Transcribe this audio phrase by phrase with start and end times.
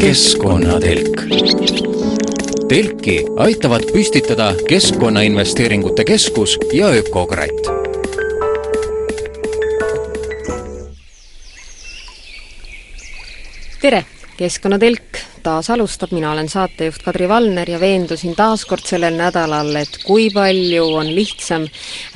[0.00, 1.22] keskkonnatelk.
[2.68, 7.66] telki aitavad püstitada Keskkonnainvesteeringute Keskus ja Ökokratt
[13.80, 14.04] tere,
[14.36, 20.00] Keskkonnatelk taas alustab, mina olen saatejuht Kadri Valner ja veendusin taas kord sellel nädalal, et
[20.02, 21.68] kui palju on lihtsam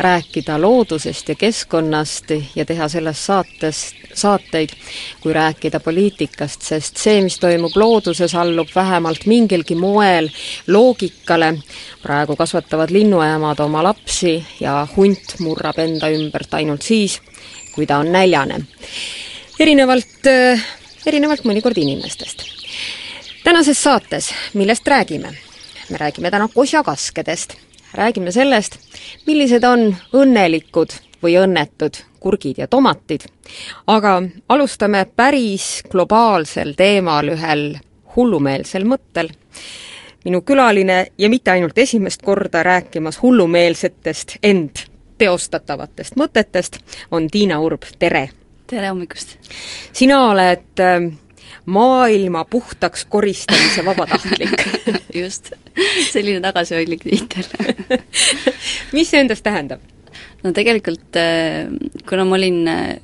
[0.02, 4.74] rääkida loodusest ja keskkonnast ja teha sellest saatest, saateid,
[5.22, 10.26] kui rääkida poliitikast, sest see, mis toimub looduses, allub vähemalt mingilgi moel
[10.66, 11.52] loogikale,
[12.02, 17.20] praegu kasvatavad linnuemad oma lapsi ja hunt murrab enda ümbert ainult siis,
[17.76, 18.64] kui ta on näljane.
[19.60, 20.34] erinevalt
[21.06, 22.59] erinevalt mõnikord inimestest.
[23.44, 25.32] Tänases saates, millest räägime?
[25.90, 27.54] me räägime täna kosjakaskedest,
[27.94, 28.78] räägime sellest,
[29.26, 33.24] millised on õnnelikud või õnnetud kurgid ja tomatid,
[33.86, 37.78] aga alustame päris globaalsel teemal ühel
[38.16, 39.30] hullumeelsel mõttel.
[40.24, 44.86] minu külaline ja mitte ainult esimest korda rääkimas hullumeelsetest, ent
[45.18, 46.78] teostatavatest mõtetest
[47.10, 48.28] on Tiina Urb, tere!
[48.66, 49.38] tere hommikust!
[49.92, 51.14] sina oled ähm,
[51.70, 54.64] maailma puhtaks koristamise vabatahtlik.
[55.20, 55.52] Just,
[56.10, 57.46] selline tagasihoidlik tiitel
[58.96, 59.82] mis see endast tähendab?
[60.44, 61.70] no tegelikult äh,
[62.08, 62.96] kuna ma olin, äh,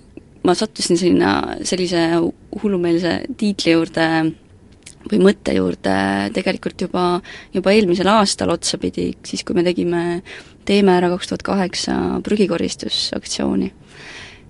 [0.47, 1.37] ma sattusin sinna
[1.67, 2.09] sellise
[2.63, 4.09] hullumeelse tiitli juurde
[5.07, 5.97] või mõtte juurde
[6.35, 7.07] tegelikult juba,
[7.55, 10.03] juba eelmisel aastal otsapidi, siis kui me tegime
[10.67, 11.93] Teeme ära kaks tuhat kaheksa
[12.27, 13.69] prügikoristusaktsiooni.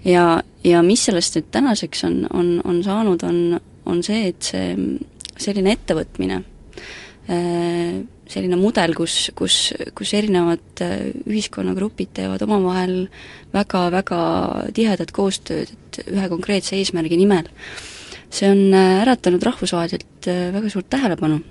[0.08, 4.74] Ja, ja mis sellest nüüd tänaseks on, on, on saanud, on, on see, et see
[5.40, 6.42] selline ettevõtmine,
[7.32, 9.58] äh, selline mudel, kus, kus,
[9.96, 12.96] kus erinevad äh, ühiskonnagrupid teevad omavahel
[13.54, 14.22] väga-väga
[14.76, 17.50] tihedat koostööd, et ühe konkreetse eesmärgi nimel,
[18.30, 21.42] see on äh, äratanud rahvusvaheliselt väga suurt tähelepanu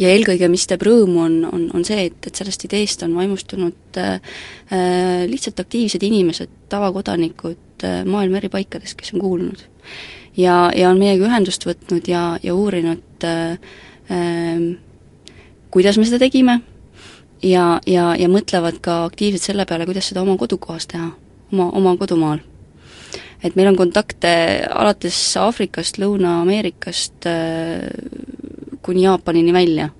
[0.00, 4.00] ja eelkõige, mis teeb rõõmu, on, on, on see, et, et sellest ideest on vaimustunud
[4.00, 4.18] äh,
[5.30, 9.64] lihtsalt aktiivsed inimesed, tavakodanikud äh, maailma eri paikades, kes on kuulnud.
[10.36, 13.58] Ja, ja on meiega ühendust võtnud ja, ja uurinud äh,
[14.10, 14.66] äh,
[15.70, 16.60] kuidas me seda tegime
[17.42, 21.10] ja, ja, ja mõtlevad ka aktiivselt selle peale, kuidas seda oma kodukohas teha,
[21.52, 22.40] oma, oma kodumaal
[23.44, 24.30] et meil on kontakte
[24.72, 27.84] alates Aafrikast, Lõuna-Ameerikast äh,
[28.82, 29.90] kuni Jaapanini välja.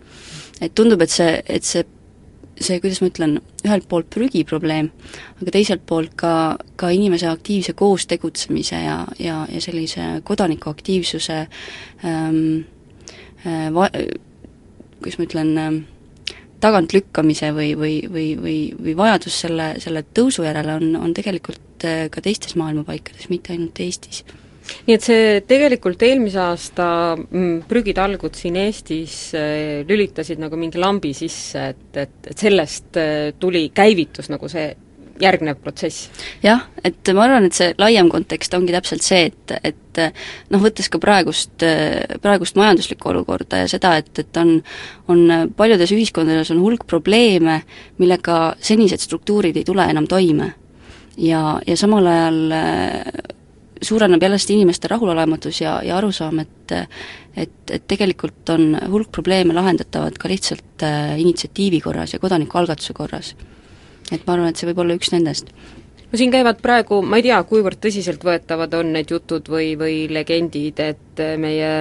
[0.60, 1.84] et tundub, et see, et see
[2.60, 3.34] see, kuidas ma ütlen,
[3.64, 4.90] ühelt poolt prügiprobleem,
[5.40, 11.42] aga teiselt poolt ka, ka inimese aktiivse koos tegutsemise ja, ja, ja sellise kodanikuaktiivsuse
[12.06, 12.40] ähm,
[13.44, 13.92] äh, va-,
[15.02, 15.76] kuidas ma ütlen äh,,
[16.60, 22.06] tagantlükkamise või, või, või, või, või vajadus selle, selle tõusu järele on, on tegelikult äh,
[22.12, 24.24] ka teistes maailma paikades, mitte ainult Eestis
[24.86, 31.12] nii et see tegelikult eelmise aasta mm, prügitalgud siin Eestis äh, lülitasid nagu mingi lambi
[31.16, 34.72] sisse, et, et, et sellest äh, tuli, käivitus nagu see
[35.20, 36.10] järgnev protsess?
[36.44, 40.02] jah, et ma arvan, et see laiem kontekst ongi täpselt see, et, et
[40.52, 41.64] noh, võttes ka praegust,
[42.22, 44.58] praegust majanduslikku olukorda ja seda, et, et on
[45.12, 47.60] on paljudes ühiskondades on hulk probleeme,
[48.02, 50.52] millega senised struktuurid ei tule enam toime.
[51.16, 52.40] ja, ja samal ajal
[53.82, 56.74] suureneb jällesti inimeste rahulolematus ja, ja arusaam, et
[57.36, 63.34] et, et tegelikult on hulk probleeme lahendatavad ka lihtsalt äh, initsiatiivi korras ja kodanikualgatuse korras.
[64.12, 65.52] et ma arvan, et see võib olla üks nendest
[66.06, 70.80] no siin käivad praegu, ma ei tea, kuivõrd tõsiseltvõetavad on need jutud või, või legendid,
[70.80, 71.72] et meie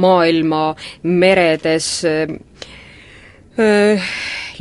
[0.00, 0.64] maailma
[1.02, 2.32] meredes äh,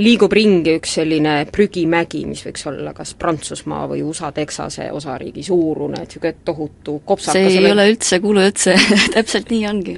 [0.01, 6.01] liigub ringi üks selline prügimägi, mis võiks olla kas Prantsusmaa või USA Texase osariigi suurune,
[6.01, 8.77] et niisugune tohutu kopsakas see ei ole üldse kuulujutt, see
[9.15, 9.95] täpselt nii ongi.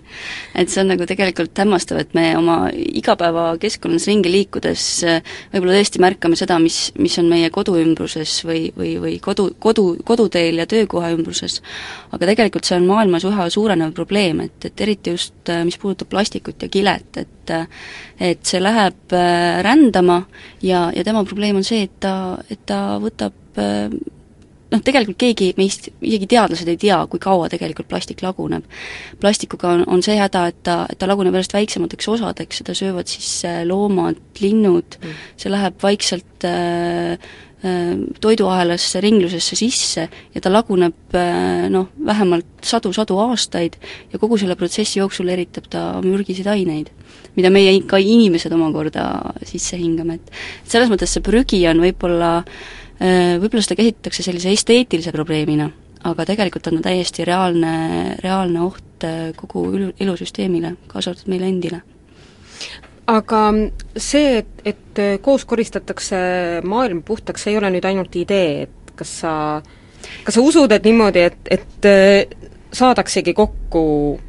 [0.55, 4.87] et see on nagu tegelikult hämmastav, et me oma igapäevakeskkonnas ringi liikudes
[5.53, 9.87] võib-olla tõesti märkame seda, mis, mis on meie kodu ümbruses või, või, või kodu, kodu,
[10.05, 11.61] koduteel ja töökoha ümbruses,
[12.13, 16.61] aga tegelikult see on maailmas üha suurenev probleem, et, et eriti just mis puudutab plastikut
[16.65, 17.29] ja kilet, et
[18.23, 20.23] et see läheb rände rändama
[20.61, 23.59] ja, ja tema probleem on see, et ta, et ta võtab
[24.73, 28.65] noh, tegelikult keegi meist, isegi teadlased ei tea, kui kaua tegelikult plastik laguneb.
[29.21, 33.11] plastikuga on, on see häda, et ta, et ta laguneb järjest väiksemateks osadeks, seda söövad
[33.11, 37.93] siis äh, loomad, linnud mm., see läheb vaikselt äh, äh,
[38.23, 43.77] toiduahelasse, ringlusesse sisse ja ta laguneb äh, noh, vähemalt sadu-sadu aastaid
[44.13, 46.93] ja kogu selle protsessi jooksul eritab ta mürgiseid aineid
[47.35, 49.07] mida meie ka inimesed omakorda
[49.47, 52.39] sisse hingame, et selles mõttes see prügi on võib-olla
[53.03, 55.67] võib-olla seda käsitletakse sellise esteetilise probleemina,
[56.07, 57.73] aga tegelikult on ta täiesti reaalne,
[58.23, 61.81] reaalne oht kogu elu, elusüsteemile, kaasa arvatud meile endile.
[63.11, 63.39] Aga
[63.99, 66.19] see, et, et koos koristatakse
[66.63, 69.33] maailm puhtaks, see ei ole nüüd ainult idee, et kas sa,
[70.23, 71.89] kas sa usud, et niimoodi, et, et
[72.73, 73.83] saadaksegi kokku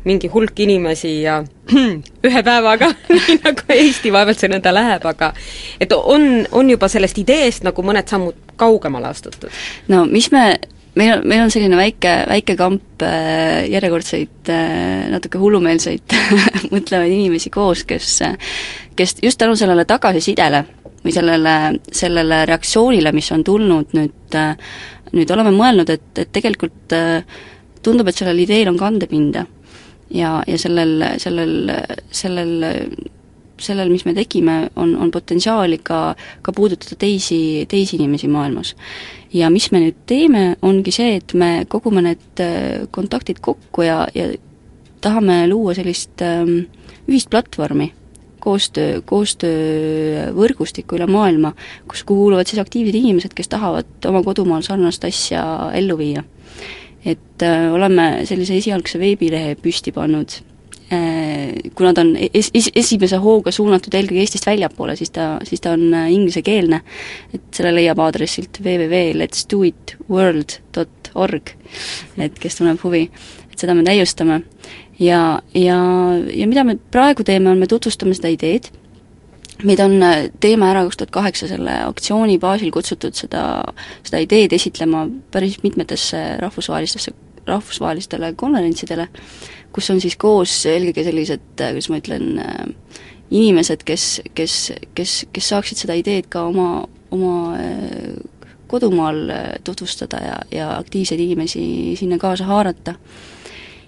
[0.04, 1.40] mingi hulk inimesi ja
[2.28, 5.32] ühe päevaga nii nagu Eesti vaevalt see nõnda läheb, aga
[5.80, 9.50] et on, on juba sellest ideest nagu mõned sammud kaugemale astutud?
[9.88, 10.44] no mis me
[10.94, 16.16] meil on, meil on selline väike, väike kamp äh, järjekordseid äh, natuke hullumeelseid
[16.74, 18.20] mõtlevaid inimesi koos, kes
[18.96, 20.64] kes just tänu sellele tagasisidele
[21.04, 21.54] või sellele,
[21.92, 24.36] sellele reaktsioonile, mis on tulnud nüüd,
[25.12, 26.94] nüüd oleme mõelnud, et, et tegelikult
[27.84, 29.46] tundub, et sellel ideel on kandepinda.
[30.10, 31.70] ja, ja sellel, sellel,
[32.10, 32.64] sellel
[33.60, 38.74] sellel, mis me tegime, on, on potentsiaali ka, ka puudutada teisi, teisi inimesi maailmas.
[39.34, 44.04] ja mis me nüüd teeme, ongi see, et me kogume need äh, kontaktid kokku ja,
[44.14, 44.28] ja
[45.02, 46.66] tahame luua sellist ähm,
[47.08, 47.90] ühist platvormi,
[48.44, 51.54] koostöö, koostöövõrgustikku üle maailma,
[51.88, 55.44] kus kuuluvad siis aktiivsed inimesed, kes tahavad oma kodumaal sarnast asja
[55.76, 56.24] ellu viia.
[57.04, 60.30] Et äh, oleme sellise esialgse veebilehe püsti pannud.
[60.92, 65.60] Äh, kuna ta on es-, es-, esimese hooga suunatud eelkõige Eestist väljapoole, siis ta, siis
[65.64, 66.78] ta on äh, inglisekeelne,
[67.36, 71.44] et selle leiab aadressilt www.letsdoitworld.org,
[72.28, 73.02] et kes tunneb huvi,
[73.50, 74.36] et seda me täiustame.
[75.00, 75.20] ja,
[75.54, 75.78] ja,
[76.30, 78.64] ja mida me praegu teeme, on me tutvustame seda ideed,
[79.62, 83.44] meid on äh, Teeme ära kaks tuhat kaheksa selle aktsiooni baasil kutsutud seda,
[84.02, 85.04] seda ideed esitlema
[85.34, 87.14] päris mitmetesse rahvusvahelistesse,
[87.46, 89.08] rahvusvahelistele konverentsidele,
[89.74, 93.02] kus on siis koos eelkõige sellised, äh, kuidas ma ütlen, äh,
[93.34, 94.56] inimesed, kes, kes,
[94.94, 98.14] kes, kes saaksid seda ideed ka oma, oma äh,
[98.70, 99.28] kodumaal
[99.64, 101.62] tutvustada ja, ja aktiivseid inimesi
[102.00, 102.96] sinna kaasa haarata.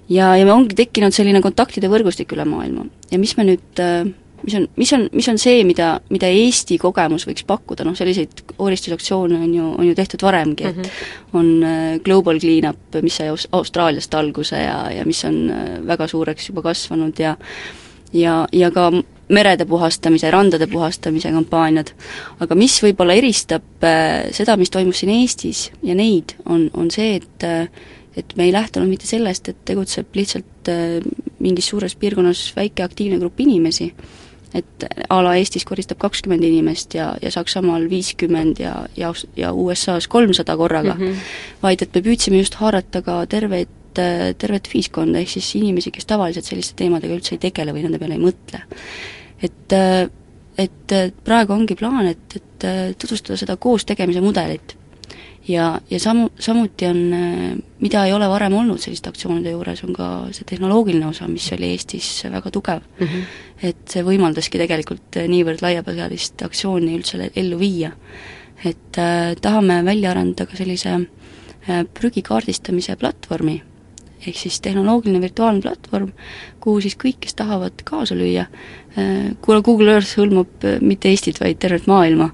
[0.09, 3.81] ja, ja ongi tekkinud selline kontaktide võrgustik üle maailma ja mis me nüüd
[4.43, 8.45] mis on, mis on, mis on see, mida, mida Eesti kogemus võiks pakkuda, noh selliseid
[8.57, 11.33] kooristusaktsioone on ju, on ju tehtud varemgi, et mm -hmm.
[11.33, 16.09] on äh, Global Cleanup, mis sai Aus-, Austraaliast alguse ja, ja mis on äh, väga
[16.09, 17.37] suureks juba kasvanud ja
[18.13, 18.93] ja, ja ka
[19.29, 21.91] merede puhastamise, randade puhastamise kampaaniad.
[22.41, 27.17] aga mis võib-olla eristab äh, seda, mis toimus siin Eestis ja neid, on, on see,
[27.17, 27.71] et
[28.17, 30.69] et me ei lähtunud mitte sellest, et tegutseb lihtsalt
[31.39, 33.93] mingis suures piirkonnas väike aktiivne grupp inimesi,
[34.57, 40.09] et a la Eestis koristab kakskümmend inimest ja, ja Saksamaal viiskümmend ja, ja, ja USA-s
[40.13, 41.35] kolmsada korraga mm, -hmm.
[41.63, 43.73] vaid et me püüdsime just haarata ka terveid,
[44.39, 48.19] tervet ühiskonda, ehk siis inimesi, kes tavaliselt selliste teemadega üldse ei tegele või nende peale
[48.19, 48.61] ei mõtle.
[49.43, 49.77] et
[50.57, 50.93] et
[51.25, 52.67] praegu ongi plaan, et, et
[52.99, 54.77] tutvustada seda koos tegemise mudelit
[55.49, 57.01] ja, ja samu, samuti on,
[57.81, 61.71] mida ei ole varem olnud selliste aktsioonide juures, on ka see tehnoloogiline osa, mis oli
[61.75, 63.07] Eestis väga tugev mm.
[63.07, 63.23] -hmm.
[63.71, 67.93] et see võimaldaski tegelikult niivõrd laiapõhjalist aktsiooni üldse ellu viia.
[68.65, 70.91] et äh, tahame välja arendada ka sellise
[71.69, 73.63] äh, prügi kaardistamise platvormi,
[74.27, 76.13] ehk siis tehnoloogiline virtuaalne platvorm,
[76.61, 78.86] kuhu siis kõik, kes tahavad kaasa lüüa, äh,
[79.45, 82.31] kuna Google Earth hõlmab äh, mitte Eestit, vaid tervet maailma,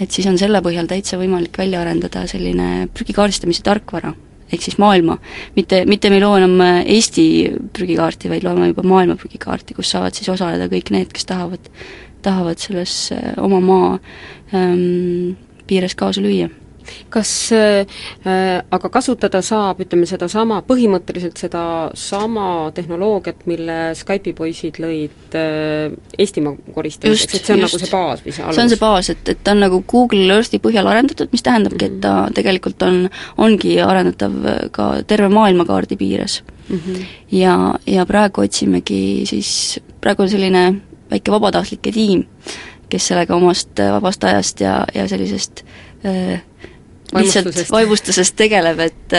[0.00, 4.14] et siis on selle põhjal täitsa võimalik välja arendada selline prügikaardistamise tarkvara,
[4.48, 5.18] ehk siis maailma,
[5.58, 7.26] mitte, mitte me ei loo enam äh, Eesti
[7.76, 11.72] prügikaarti, vaid loome juba maailma prügikaarti, kus saavad siis osaleda kõik need, kes tahavad,
[12.24, 12.94] tahavad selles
[13.36, 13.90] oma maa
[14.56, 15.36] ähm,
[15.68, 16.48] piires kaasa lüüa
[17.12, 17.86] kas äh,
[18.70, 27.38] aga kasutada saab, ütleme, sedasama, põhimõtteliselt sedasama tehnoloogiat, mille Skype'i poisid lõid äh, Eestimaa koristamiseks,
[27.38, 27.76] et see on just.
[27.76, 28.58] nagu see baas või see alus?
[28.58, 31.84] see on see baas, et, et ta on nagu Google Earthi põhjal arendatud, mis tähendabki
[31.84, 31.96] mm, -hmm.
[31.96, 32.36] et ta mhm.
[32.40, 33.00] tegelikult on,
[33.46, 34.36] ongi arendatav
[34.72, 36.76] ka terve maailmakaardi piires mm.
[36.78, 37.04] -hmm.
[37.32, 40.74] ja, ja praegu otsimegi siis, praegu on selline
[41.10, 42.24] väike vabatahtlike tiim,
[42.88, 45.64] kes sellega omast vabast ajast ja, ja sellisest
[46.04, 46.42] äh,
[47.14, 49.16] lihtsalt vaimustusest tegeleb, et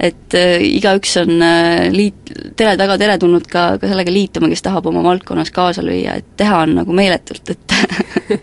[0.00, 4.88] et äh, igaüks on äh, liit, tere, väga teretulnud ka, ka sellega liituma, kes tahab
[4.90, 7.76] oma valdkonnas kaasa lüüa, et teha on nagu meeletult, et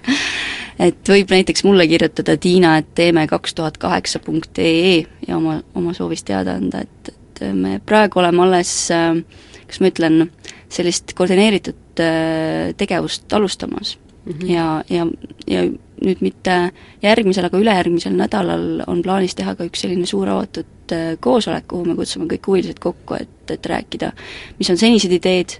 [0.87, 5.59] et võib näiteks mulle kirjutada Tiina, et teeme kaks tuhat kaheksa punkt ee ja oma,
[5.75, 9.19] oma soovist teada anda, et, et me praegu oleme alles äh,
[9.67, 10.29] kas ma ütlen,
[10.71, 12.01] sellist koordineeritud
[12.77, 14.51] tegevust alustamas mm -hmm.
[14.51, 15.07] ja, ja,
[15.47, 15.63] ja
[16.05, 16.55] nüüd mitte
[17.03, 21.89] järgmisel, aga ülejärgmisel nädalal on plaanis teha ka üks selline suur avatud äh, koosolek, kuhu
[21.89, 24.12] me kutsume kõik huvilised kokku, et, et rääkida,
[24.59, 25.57] mis on senised ideed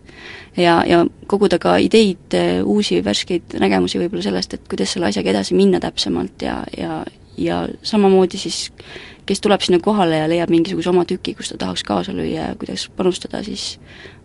[0.58, 5.34] ja, ja koguda ka ideid, äh, uusi värskeid nägemusi võib-olla sellest, et kuidas selle asjaga
[5.36, 7.04] edasi minna täpsemalt ja, ja
[7.36, 8.70] ja samamoodi siis
[9.26, 12.56] kes tuleb sinna kohale ja leiab mingisuguse oma tüki, kus ta tahaks kaasa lüüa ja
[12.60, 13.80] kuidas panustada, siis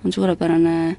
[0.04, 0.96] on suurepärane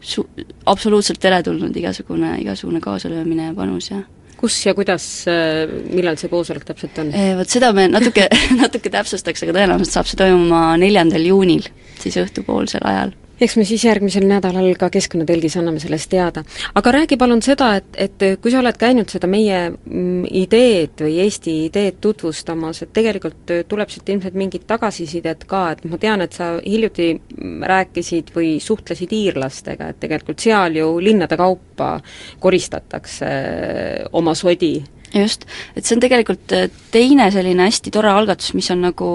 [0.00, 0.28] su-,
[0.66, 4.02] absoluutselt teretulnud igasugune, igasugune kaasalöömine ja panus ja
[4.40, 7.12] kus ja kuidas, äh, millal see koosolek täpselt on?
[7.14, 8.26] Eh, vot seda me natuke,
[8.62, 11.68] natuke täpsustaks, aga tõenäoliselt saab see toimuma neljandal juunil,
[12.00, 16.42] siis õhtupoolsel ajal eks me siis järgmisel nädalal ka Keskkonnatelgis anname sellest teada.
[16.74, 21.16] aga räägi palun seda, et, et kui sa oled käinud seda meie mm, ideed või
[21.24, 26.36] Eesti ideed tutvustamas, et tegelikult tuleb siit ilmselt mingit tagasisidet ka, et ma tean, et
[26.36, 31.96] sa hiljuti mm, rääkisid või suhtlesid iirlastega, et tegelikult seal ju linnade kaupa
[32.40, 33.28] koristatakse
[34.12, 34.74] oma sodi
[35.14, 39.10] just, et see on tegelikult äh, teine selline hästi tore algatus, mis on nagu,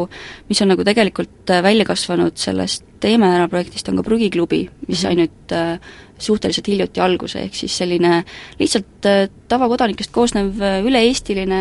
[0.50, 5.03] mis on nagu tegelikult äh, välja kasvanud sellest Teeme ära projektist, on ka prügiklubi, mis
[5.03, 5.21] sai mhm.
[5.21, 8.24] nüüd äh, suhteliselt hiljuti alguse, ehk siis selline
[8.57, 9.09] lihtsalt
[9.51, 11.59] tavakodanikest koosnev üle-eestiline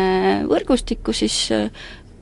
[0.49, 1.39] võrgustik, kus siis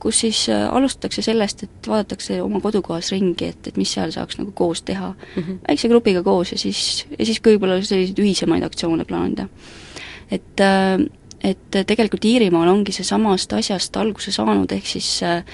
[0.04, 4.52] kus siis alustatakse sellest, et vaadatakse oma kodukohas ringi, et, et mis seal saaks nagu
[4.52, 5.42] koos teha mm.
[5.42, 5.58] -hmm.
[5.68, 9.48] väikse grupiga koos ja siis, ja siis ka võib-olla selliseid ühisemaid aktsioone plaanida.
[10.30, 11.06] et äh,
[11.44, 15.44] et tegelikult Iirimaal ongi see samast asjast alguse saanud, ehk siis äh,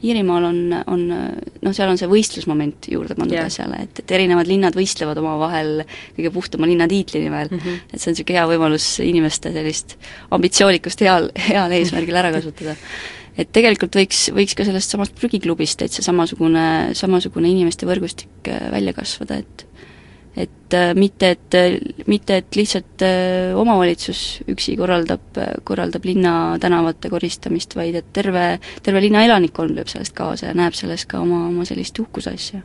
[0.00, 3.48] Iirimaal on, on noh, seal on see võistlusmoment juurde pandud yeah.
[3.50, 5.84] asjale, et, et erinevad linnad võistlevad omavahel
[6.16, 7.80] kõige puhtama linna tiitli nimel mm, -hmm.
[7.92, 9.96] et see on niisugune hea võimalus inimeste sellist
[10.32, 12.76] ambitsioonikust heal, heal eesmärgil ära kasutada.
[13.36, 18.96] et tegelikult võiks, võiks ka sellest samast prügiklubist täitsa samasugune, samasugune inimeste võrgustik äh, välja
[18.96, 19.66] kasvada, et
[20.42, 27.76] et äh, mitte, et, mitte et lihtsalt äh, omavalitsus üksi korraldab, korraldab linna tänavate koristamist,
[27.76, 28.44] vaid et terve,
[28.82, 32.62] terve linna elanikkond lööb sellest kaasa ja näeb selles ka oma, oma sellist uhkusasja.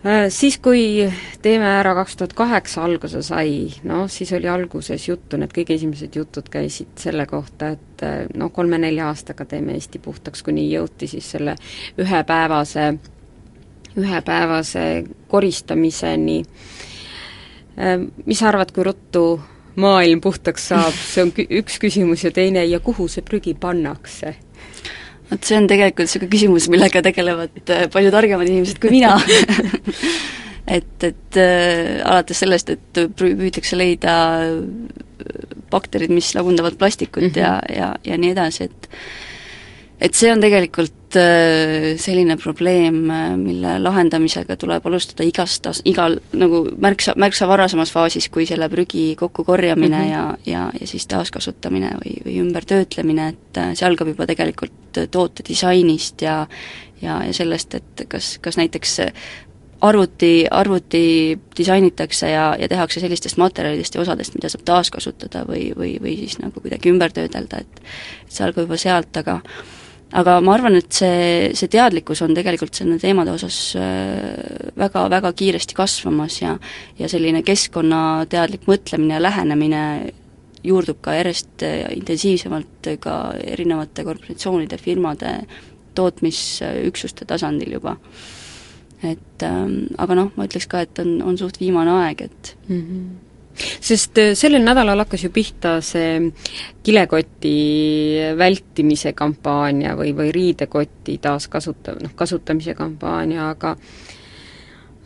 [0.00, 1.10] Äh, siis, kui
[1.42, 6.16] Teeme ära kaks tuhat kaheksa alguse sai, noh, siis oli alguses juttu, need kõige esimesed
[6.16, 8.04] jutud käisid selle kohta, et
[8.36, 11.56] noh, kolme-nelja aastaga teeme Eesti puhtaks, kuni jõuti siis selle
[12.00, 12.92] ühepäevase
[13.98, 16.42] ühepäevase koristamiseni.
[17.78, 19.24] Äh, mis sa arvad, kui ruttu
[19.80, 21.32] maailm puhtaks saab, see on
[21.62, 24.36] üks küsimus ja teine, ja kuhu see prügi pannakse?
[25.30, 29.12] vot see on tegelikult niisugune küsimus, millega tegelevad äh, palju targemad inimesed kui mina
[30.76, 34.14] et, et äh, alates sellest, et püütakse leida
[35.70, 37.38] bakterid, mis lagundavad plastikut mm -hmm.
[37.38, 38.90] ja, ja, ja nii edasi, et
[40.00, 46.18] et see on tegelikult äh, selline probleem, äh, mille lahendamisega tuleb alustada igast as-, igal
[46.32, 50.12] nagu märksa, märksa varasemas faasis, kui selle prügi kokkukorjamine mm -hmm.
[50.12, 55.42] ja, ja, ja siis taaskasutamine või, või ümbertöötlemine, et äh, see algab juba tegelikult toote
[55.48, 56.46] disainist ja
[57.02, 59.00] ja, ja sellest, et kas, kas näiteks
[59.80, 65.94] arvuti, arvuti disainitakse ja, ja tehakse sellistest materjalidest ja osadest, mida saab taaskasutada või, või,
[66.02, 67.82] või siis nagu kuidagi ümber töödelda, et
[68.28, 69.40] see algab juba sealt, aga
[70.10, 75.32] aga ma arvan, et see, see teadlikkus on tegelikult selle teemade osas väga, äh, väga
[75.38, 76.56] kiiresti kasvamas ja
[76.98, 79.84] ja selline keskkonnateadlik mõtlemine ja lähenemine
[80.66, 83.16] juurdub ka järjest äh, intensiivsemalt ka
[83.54, 85.38] erinevate korporatsioonide, firmade,
[85.94, 87.96] tootmisüksuste tasandil juba.
[89.02, 92.80] et ähm, aga noh, ma ütleks ka, et on, on suht viimane aeg, et mm
[92.80, 93.29] -hmm
[93.80, 96.30] sest äh, sellel nädalal hakkas ju pihta see
[96.82, 97.56] kilekoti
[98.38, 103.74] vältimise kampaania või, või riidekoti taaskasuta-, noh, kasutamise kampaania, aga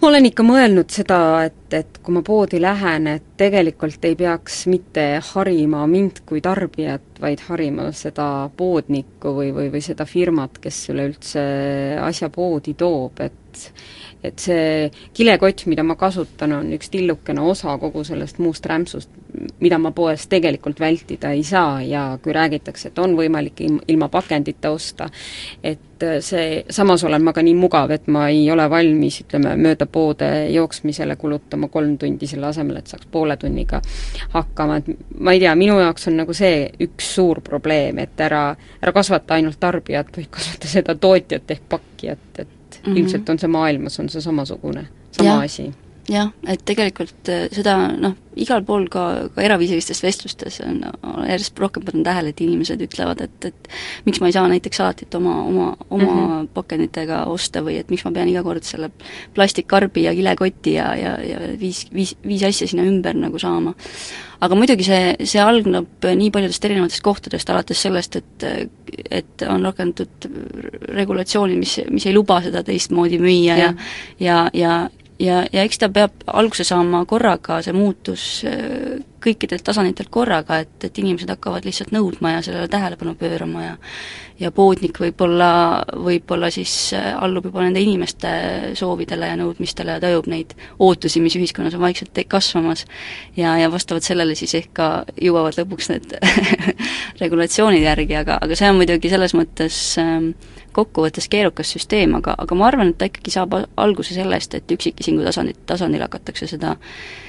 [0.00, 1.18] ma olen ikka mõelnud seda,
[1.48, 7.18] et, et kui ma poodi lähen, et tegelikult ei peaks mitte harima mind kui tarbijat,
[7.20, 11.44] vaid harima seda poodnikku või, või, või seda firmat, kes üleüldse
[12.04, 13.40] asja poodi toob, et
[14.24, 19.10] et see kilekott, mida ma kasutan, on üks tillukene osa kogu sellest muust rämpsust,
[19.60, 24.72] mida ma poes tegelikult vältida ei saa ja kui räägitakse, et on võimalik ilma pakendita
[24.72, 25.10] osta,
[25.62, 29.86] et see, samas olen ma ka nii mugav, et ma ei ole valmis, ütleme, mööda
[29.86, 33.80] poode jooksmisele kulutama kolm tundi selle asemel, et saaks poole tunniga
[34.36, 38.50] hakkama, et ma ei tea, minu jaoks on nagu see üks suur probleem, et ära,
[38.82, 42.98] ära kasvata ainult tarbijat, vaid kasvata seda tootjat ehk pakkijat, et mm -hmm.
[42.98, 45.40] ilmselt on see maailmas, on see samasugune, sama ja.
[45.40, 45.72] asi
[46.10, 50.82] jah, et tegelikult äh, seda noh, igal pool ka, ka eraviisilistes vestlustes on,
[51.28, 53.70] järjest rohkem panen tähele, et inimesed ütlevad, et, et
[54.08, 56.50] miks ma ei saa näiteks salatit oma, oma, oma mm -hmm.
[56.56, 58.90] pakenditega osta või et miks ma pean iga kord selle
[59.34, 63.74] plastikkarbi ja kilekoti ja, ja, ja viis, viis, viis asja sinna ümber nagu saama
[64.40, 68.44] aga muidugi see, see algneb nii paljudest erinevatest kohtadest, alates sellest, et
[69.10, 70.28] et on rakendatud
[70.94, 73.72] regulatsioonid, mis, mis ei luba seda teistmoodi müüa ja ja,
[74.20, 74.74] ja, ja,
[75.20, 78.44] ja eks ta peab alguse saama korraga, see muutus
[79.24, 83.74] kõikidelt tasanditelt korraga, et, et inimesed hakkavad lihtsalt nõudma ja sellele tähelepanu pöörama ja
[84.40, 85.48] ja poodnik võib-olla,
[85.94, 88.30] võib-olla siis äh, allub juba nende inimeste
[88.78, 92.84] soovidele ja nõudmistele ja tajub neid ootusi, mis ühiskonnas on vaikselt kasvamas.
[93.36, 94.88] Ja, ja vastavalt sellele siis ehk ka
[95.22, 96.16] jõuavad lõpuks need
[97.22, 100.32] regulatsioonid järgi, aga, aga see on muidugi selles mõttes ähm,
[100.74, 105.22] kokkuvõttes keerukas süsteem, aga, aga ma arvan, et ta ikkagi saab alguse sellest, et üksikisiku
[105.22, 106.74] tasandit, tasandil hakatakse seda,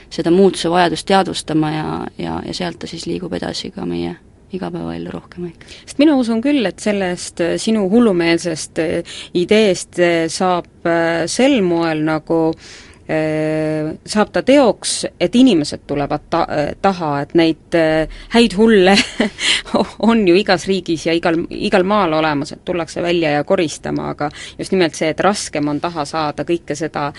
[0.10, 4.16] seda muutuse vajadust teadvustama ja, ja, ja sealt ta siis liigub edasi ka meie
[4.56, 5.66] igapäevaellu rohkem ehk.
[5.86, 10.70] sest mina usun küll, et sellest äh, sinu hullumeelsest äh, ideest äh, saab
[11.32, 17.78] sel moel nagu Äh, saab ta teoks, et inimesed tulevad ta-, äh, taha, et neid
[17.78, 18.96] äh, häid hulle
[20.10, 24.30] on ju igas riigis ja igal, igal maal olemas, et tullakse välja ja koristama, aga
[24.58, 27.12] just nimelt see, et raskem on taha saada kõike seda,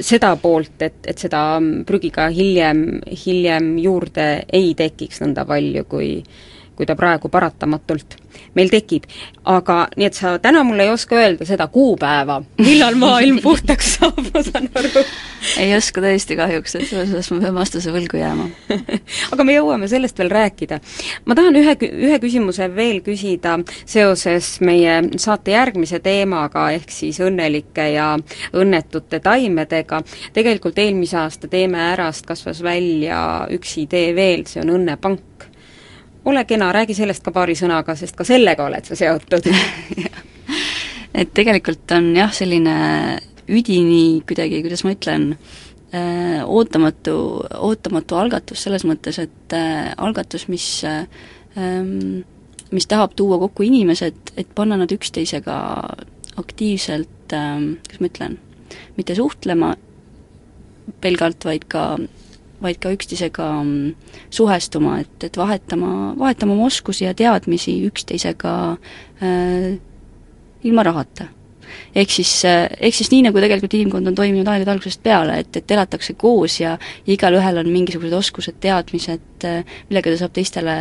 [0.00, 1.44] seda poolt, et, et seda
[1.86, 6.16] prügiga hiljem, hiljem juurde ei tekiks nõnda palju, kui
[6.76, 8.18] kui ta praegu paratamatult
[8.56, 9.06] meil tekib.
[9.44, 14.20] aga nii, et sa täna mulle ei oska öelda seda kuupäeva, millal maailm puhtaks saab,
[14.34, 15.02] ma saan aru?
[15.58, 18.46] ei oska tõesti kahjuks, et selles osas ma pean vastuse võlgu jääma
[19.34, 20.78] aga me jõuame sellest veel rääkida.
[21.26, 27.88] ma tahan ühe, ühe küsimuse veel küsida seoses meie saate järgmise teemaga, ehk siis õnnelike
[27.96, 28.12] ja
[28.52, 30.02] õnnetute taimedega.
[30.32, 35.31] tegelikult eelmise aasta Teeme ärast kasvas välja üks idee veel, see on Õnnepank
[36.24, 39.48] ole kena, räägi sellest ka paari sõnaga, sest ka sellega oled sa seotud.
[41.20, 42.74] Et tegelikult on jah, selline
[43.52, 45.32] üdini kuidagi, kuidas ma ütlen,
[45.92, 47.16] äh, ootamatu,
[47.58, 51.04] ootamatu algatus selles mõttes, et äh, algatus, mis äh,
[51.58, 52.22] ähm,
[52.72, 55.56] mis tahab tuua kokku inimesed, et panna nad üksteisega
[56.40, 58.38] aktiivselt ähm,, kuidas ma ütlen,
[58.96, 59.74] mitte suhtlema
[61.04, 61.98] pelgalt, vaid ka
[62.62, 68.56] vaid ka üksteisega mm, suhestuma, et, et vahetama, vahetama oma oskusi ja teadmisi üksteisega
[69.22, 69.70] äh,
[70.64, 71.28] ilma rahata
[71.94, 75.56] ehk siis, äh, ehk siis nii, nagu tegelikult inimkond on toiminud aegade algusest peale, et,
[75.60, 80.74] et elatakse koos ja ja igalühel on mingisugused oskused, teadmised, äh, millega ta saab teistele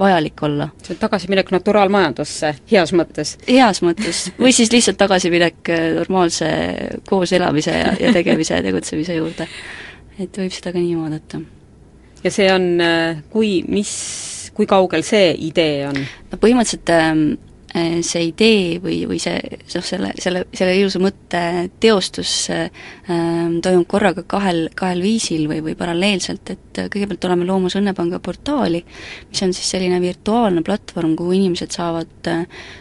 [0.00, 0.70] vajalik olla.
[0.82, 3.36] see on tagasiminek naturaalmajandusse, heas mõttes?
[3.48, 6.48] heas mõttes, või siis lihtsalt tagasiminek äh, normaalse
[7.08, 9.48] koos elamise ja, ja tegemise ja tegutsemise juurde
[10.18, 11.40] et võib seda ka nii vaadata.
[12.24, 13.92] ja see on, äh, kui, mis,
[14.56, 16.00] kui kaugel see idee on?
[16.30, 17.22] no põhimõtteliselt ähm,
[17.76, 21.42] äh, see idee või, või see, noh, selle, selle, selle ilusa mõtte
[21.80, 22.68] teostus äh,
[23.06, 28.82] toimub korraga kahel, kahel viisil või, või paralleelselt, et kõigepealt oleme loomas Õnnepanga portaali,
[29.30, 32.32] mis on siis selline virtuaalne platvorm, kuhu inimesed saavad,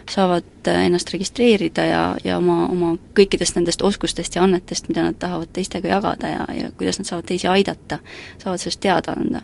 [0.10, 5.51] saavad ennast registreerida ja, ja oma, oma kõikidest nendest oskustest ja annetest, mida nad tahavad
[5.56, 7.99] teistega jagada ja, ja kuidas nad saavad teisi aidata,
[8.41, 9.41] saavad sellest teada anda.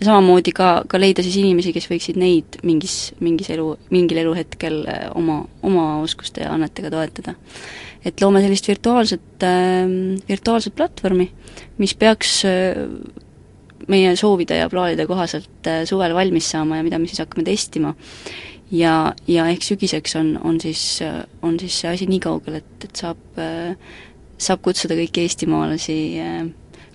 [0.00, 4.80] ja samamoodi ka, ka leida siis inimesi, kes võiksid neid mingis, mingis elu, mingil eluhetkel
[4.88, 7.34] äh, oma, oma oskuste ja annetega toetada.
[8.04, 9.84] et loome sellist virtuaalset äh,,
[10.28, 11.30] virtuaalset platvormi,
[11.78, 12.84] mis peaks äh,
[13.88, 17.94] meie soovide ja plaanide kohaselt äh, suvel valmis saama ja mida me siis hakkame testima
[18.72, 21.00] ja, ja ehk sügiseks on, on siis,
[21.42, 23.40] on siis see asi nii kaugel, et, et saab,
[24.38, 25.96] saab kutsuda kõiki eestimaalasi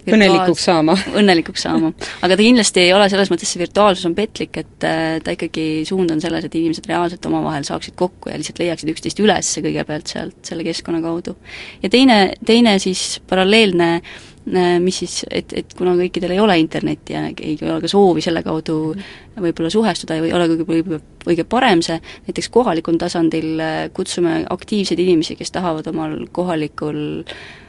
[0.09, 0.95] õnnelikuks saama.
[1.19, 1.91] õnnelikuks saama.
[2.21, 6.11] aga ta kindlasti ei ole selles mõttes, see virtuaalsus on petlik, et ta ikkagi, suund
[6.15, 10.39] on selles, et inimesed reaalselt omavahel saaksid kokku ja lihtsalt leiaksid üksteist üles kõigepealt sealt,
[10.47, 11.37] selle keskkonna kaudu.
[11.83, 14.38] ja teine, teine siis paralleelne äh, Äh,
[14.81, 18.41] mis siis, et, et kuna kõikidel ei ole internetti ja ei ole ka soovi selle
[18.45, 18.95] kaudu
[19.39, 25.01] võib-olla suhestuda ja ei ole kõige, kõige parem see, näiteks kohalikul tasandil äh, kutsume aktiivseid
[25.05, 27.68] inimesi, kes tahavad omal kohalikul Äh,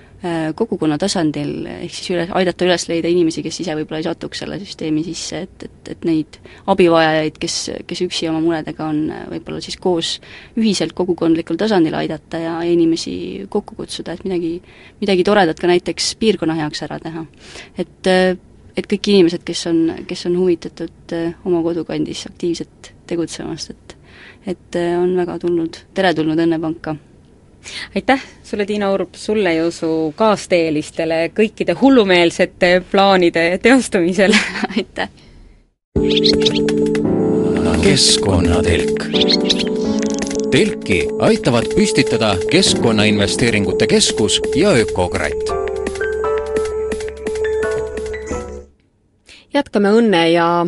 [0.55, 4.59] kogukonna tasandil, ehk siis üle, aidata üles leida inimesi, kes ise võib-olla ei satuks selle
[4.61, 6.37] süsteemi sisse, et, et, et neid
[6.69, 7.57] abivajajaid, kes,
[7.89, 10.13] kes üksi oma muredega on, võib-olla siis koos
[10.61, 14.53] ühiselt kogukondlikul tasandil aidata ja inimesi kokku kutsuda, et midagi,
[15.01, 17.25] midagi toredat ka näiteks piirkonna heaks ära teha.
[17.81, 18.13] et
[18.77, 23.97] et kõik inimesed, kes on, kes on huvitatud äh, oma kodukandis aktiivselt tegutsemast, et
[24.47, 26.97] et äh, on väga tulnud, teretulnud Õnnepanka
[27.95, 34.35] aitäh sulle, Tiina Urb, sulle ja su kaasteelistele kõikide hullumeelsete plaanide teostamisel
[34.77, 35.09] aitäh!
[37.83, 39.05] keskkonnatelk.
[40.51, 45.70] telki aitavad püstitada Keskkonnainvesteeringute Keskus ja Ökokratt
[49.55, 50.67] jätkame õnne ja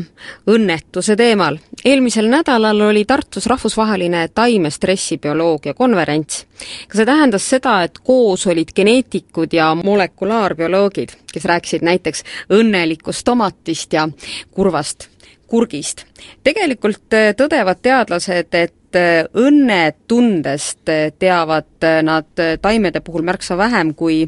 [0.51, 1.59] õnnetuse teemal.
[1.85, 6.47] eelmisel nädalal oli Tartus rahvusvaheline taimestressibioloogia konverents.
[6.89, 13.93] ka see tähendas seda, et koos olid geneetikud ja molekulaarbioloogid, kes rääkisid näiteks õnnelikust tomatist
[13.93, 14.09] ja
[14.51, 15.09] kurvast
[15.53, 16.07] kurgist.
[16.45, 24.25] tegelikult äh, tõdevad teadlased, et äh, õnnetundest äh, teavad nad taimede puhul märksa vähem kui,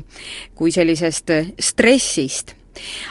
[0.55, 2.55] kui sellisest stressist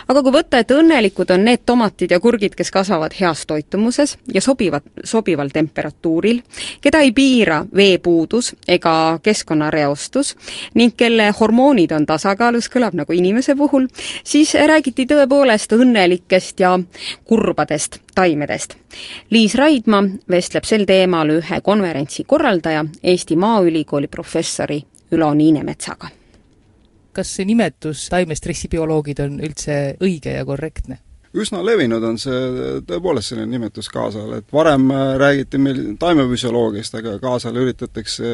[0.08, 4.42] aga kui võtta, et õnnelikud on need tomatid ja kurgid, kes kasvavad heas toitumuses ja
[4.42, 6.42] sobivad, sobival temperatuuril,
[6.82, 10.36] keda ei piira veepuudus ega keskkonnareostus
[10.76, 13.88] ning kelle hormoonid on tasakaalus, kõlab nagu inimese puhul,
[14.24, 16.78] siis räägiti tõepoolest õnnelikest ja
[17.26, 18.78] kurbadest taimedest.
[19.34, 26.23] Liis Raidma vestleb sel teemal ühe konverentsi korraldaja, Eesti Maaülikooli professori Ülo Niinemetsaga
[27.16, 31.00] kas see nimetus taimestressibioloogid on üldse õige ja korrektne?
[31.34, 32.40] üsna levinud on see
[32.86, 38.34] tõepoolest selline nimetus kaasal, et varem äh, räägiti meil taimefüsioloogiast, aga kaasal üritatakse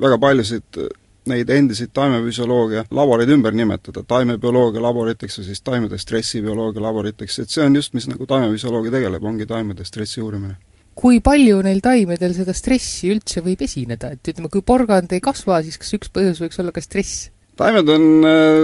[0.00, 0.84] väga paljusid
[1.28, 7.64] neid endiseid taimefüsioloogia laboreid ümber nimetada, taimebioloogia laboriteks või siis taimede stressibioloogia laboriteks, et see
[7.64, 10.56] on just, mis nagu taimefüsioloogia tegeleb, ongi taimede stressi uurimine
[10.94, 15.58] kui palju neil taimedel seda stressi üldse võib esineda, et ütleme, kui porgand ei kasva,
[15.66, 17.32] siis kas üks põhjus võiks olla ka stress?
[17.56, 18.58] Taimed on äh,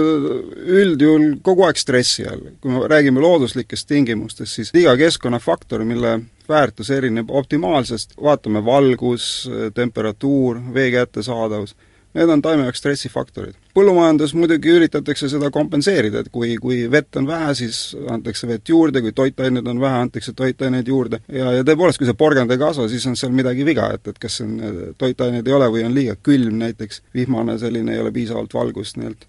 [0.81, 2.51] üldjuhul kogu aeg stressi all.
[2.61, 10.59] kui me räägime looduslikest tingimustest, siis iga keskkonnafaktor, mille väärtus erineb optimaalsest, vaatame valgus, temperatuur,
[10.73, 11.75] vee kättesaadavus,
[12.17, 17.27] need on taime jaoks stressifaktorid põllumajandus muidugi üritatakse seda kompenseerida, et kui, kui vett on
[17.29, 17.79] vähe, siis
[18.11, 22.17] antakse vett juurde, kui toitained on vähe, antakse toitaineid juurde ja, ja tõepoolest, kui see
[22.17, 24.57] porgand ei kasva, siis on seal midagi viga, et, et kas on,
[25.01, 29.27] toitaineid ei ole või on liiga külm näiteks, vihmane selline, ei ole piisavalt valgust nii-öelda.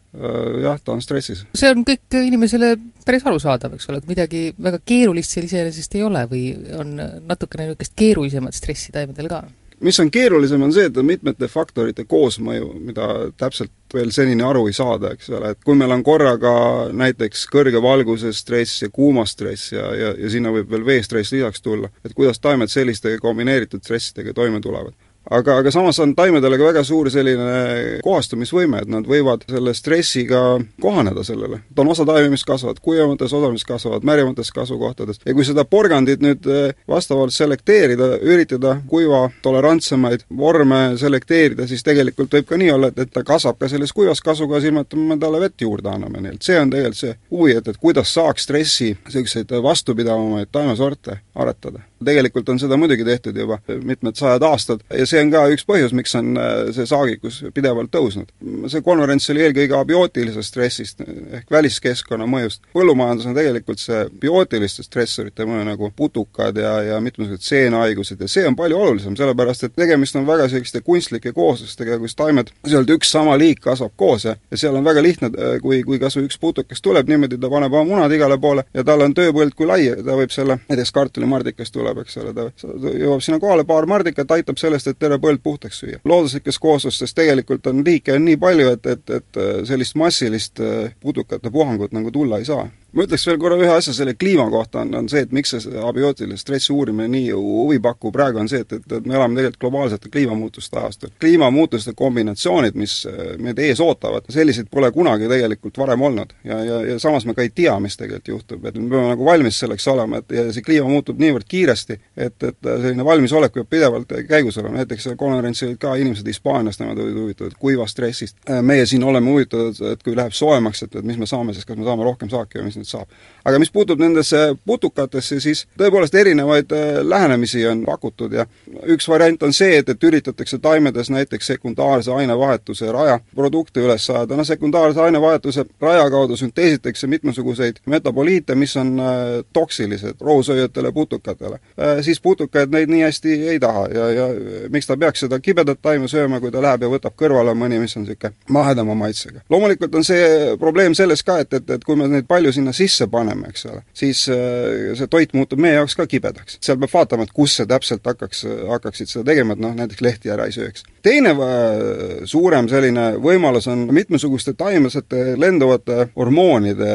[0.61, 1.47] Jah, ta on stressis.
[1.57, 2.75] see on kõik inimesele
[3.07, 6.45] päris arusaadav, eks ole, et midagi väga keerulist seal iseenesest ei ole või
[6.77, 9.45] on natukene niisugust keerulisemat stressi taimedel ka?
[9.83, 14.66] Mis on keerulisem, on see, et on mitmete faktorite koosmõju, mida täpselt veel senini aru
[14.71, 16.55] ei saada, eks ole, et kui meil on korraga
[16.97, 21.92] näiteks kõrge valguse stress ja kuumastress ja, ja, ja sinna võib veel veestress lisaks tulla,
[22.05, 24.95] et kuidas taimed selliste kombineeritud stressidega toime tulevad
[25.31, 30.43] aga, aga samas on taimedel ka väga suur selline kohastumisvõime, et nad võivad selle stressiga
[30.83, 31.61] kohaneda sellele.
[31.75, 35.21] ta on osa taimi, mis kasvavad kuivamates, osa, mis kasvavad märjamates kasvukohtades.
[35.27, 42.35] ja kui seda porgandit nüüd eh, vastavalt selekteerida, üritada kuiva tolerantsemaid vorme selekteerida, siis tegelikult
[42.35, 45.19] võib ka nii olla, et, et ta kasvab ka selles kuivas kasvukohas, ilma et me
[45.21, 48.49] talle vett juurde anname, nii et see on tegelikult see huvi, et, et kuidas saaks
[48.49, 55.07] stressi niisuguseid vastupidavamaid taimesorte aretada tegelikult on seda muidugi tehtud juba mitmed sajad aastad ja
[55.12, 58.31] see on ka üks põhjus, miks on äh, see saagikus pidevalt tõusnud.
[58.72, 62.62] see konverents oli eelkõige abiootilisest stressist ehk väliskeskkonna mõjust.
[62.77, 68.46] põllumajandus on tegelikult see biootiliste stressorite mõju, nagu putukad ja, ja mitmesugused seenhaigused ja see
[68.48, 73.12] on palju olulisem, sellepärast et tegemist on väga selliste kunstlike kooslustega, kus taimed, sealt üks
[73.12, 76.29] sama liik kasvab koos ja, ja seal on väga lihtne, äh, kui, kui kas või
[76.31, 79.68] üks putukas tuleb niimoodi, ta paneb oma munad igale poole ja tal on tööpõld kui
[79.68, 84.31] lai, ta võib selle, näiteks kartulimardikas tuleb, eks ole, ta jõuab sinna kohale, paar mardikat
[84.37, 86.01] aitab sellest, et terve põld puhtaks süüa.
[86.05, 91.51] looduslikes kooslustes tegelikult on liike on nii palju, et, et, et sellist massilist äh, pudukate
[91.51, 94.94] puhangut nagu tulla ei saa ma ütleks veel korra ühe asja selle kliima kohta, on,
[95.00, 98.72] on see, et miks see abiootilise stressi uurimine nii huvi pakub praegu, on see, et,
[98.76, 101.12] et, et me elame tegelikult globaalsete kliimamuutuste ajastul.
[101.20, 102.98] kliimamuutuste kombinatsioonid, mis
[103.42, 106.35] meid ees ootavad, selliseid pole kunagi tegelikult varem olnud.
[106.44, 109.24] ja, ja, ja samas me ka ei tea, mis tegelikult juhtub, et me peame nagu
[109.24, 113.70] valmis selleks olema, et ja see kliima muutub niivõrd kiiresti, et, et selline valmisolek peab
[113.72, 118.85] pidevalt käigus olema, näiteks konverentsil olid ka inimesed Hispaaniast, nemad olid huvitatud kuivast stressist, meie
[118.87, 121.87] siin oleme huvitatud, et kui läheb soojemaks, et, et mis me saame siis, kas me
[121.87, 123.09] saame rohkem saaki või mis nüüd saab.
[123.45, 128.47] aga mis puutub nendesse putukatesse, siis tõepoolest erinevaid äh, lähenemisi on pakutud ja
[128.87, 134.37] üks variant on see, et, et üritatakse taimedes näiteks sekundaarse ainevahetuse raja produkte üles saada,
[134.37, 139.16] no sekundaarse ainevahetuse raja kaudu sünteesitakse mitmesuguseid metaboliite, mis on äh,
[139.53, 141.59] toksilised rohusööjatele putukatele.
[141.79, 144.29] Äh, siis putukaid neid nii hästi ei taha ja, ja
[144.71, 147.97] miks ta peaks seda kibedat taime sööma, kui ta läheb ja võtab kõrvale mõni, mis
[147.97, 149.42] on niisugune mahedama maitsega.
[149.51, 153.07] loomulikult on see probleem selles ka, et, et, et kui me neid palju sinna sisse
[153.11, 156.59] paneme, eks ole, siis äh, see toit muutub meie jaoks ka kibedaks.
[156.63, 160.33] seal peab vaatama, et kus see täpselt hakkaks, hakkaksid seda tegema, et noh, näiteks lehti
[160.33, 160.85] ära ei sööks.
[161.03, 166.93] teine äh, suurem selline võimalus on mitmesuguste taimesete lenduvate hormoonide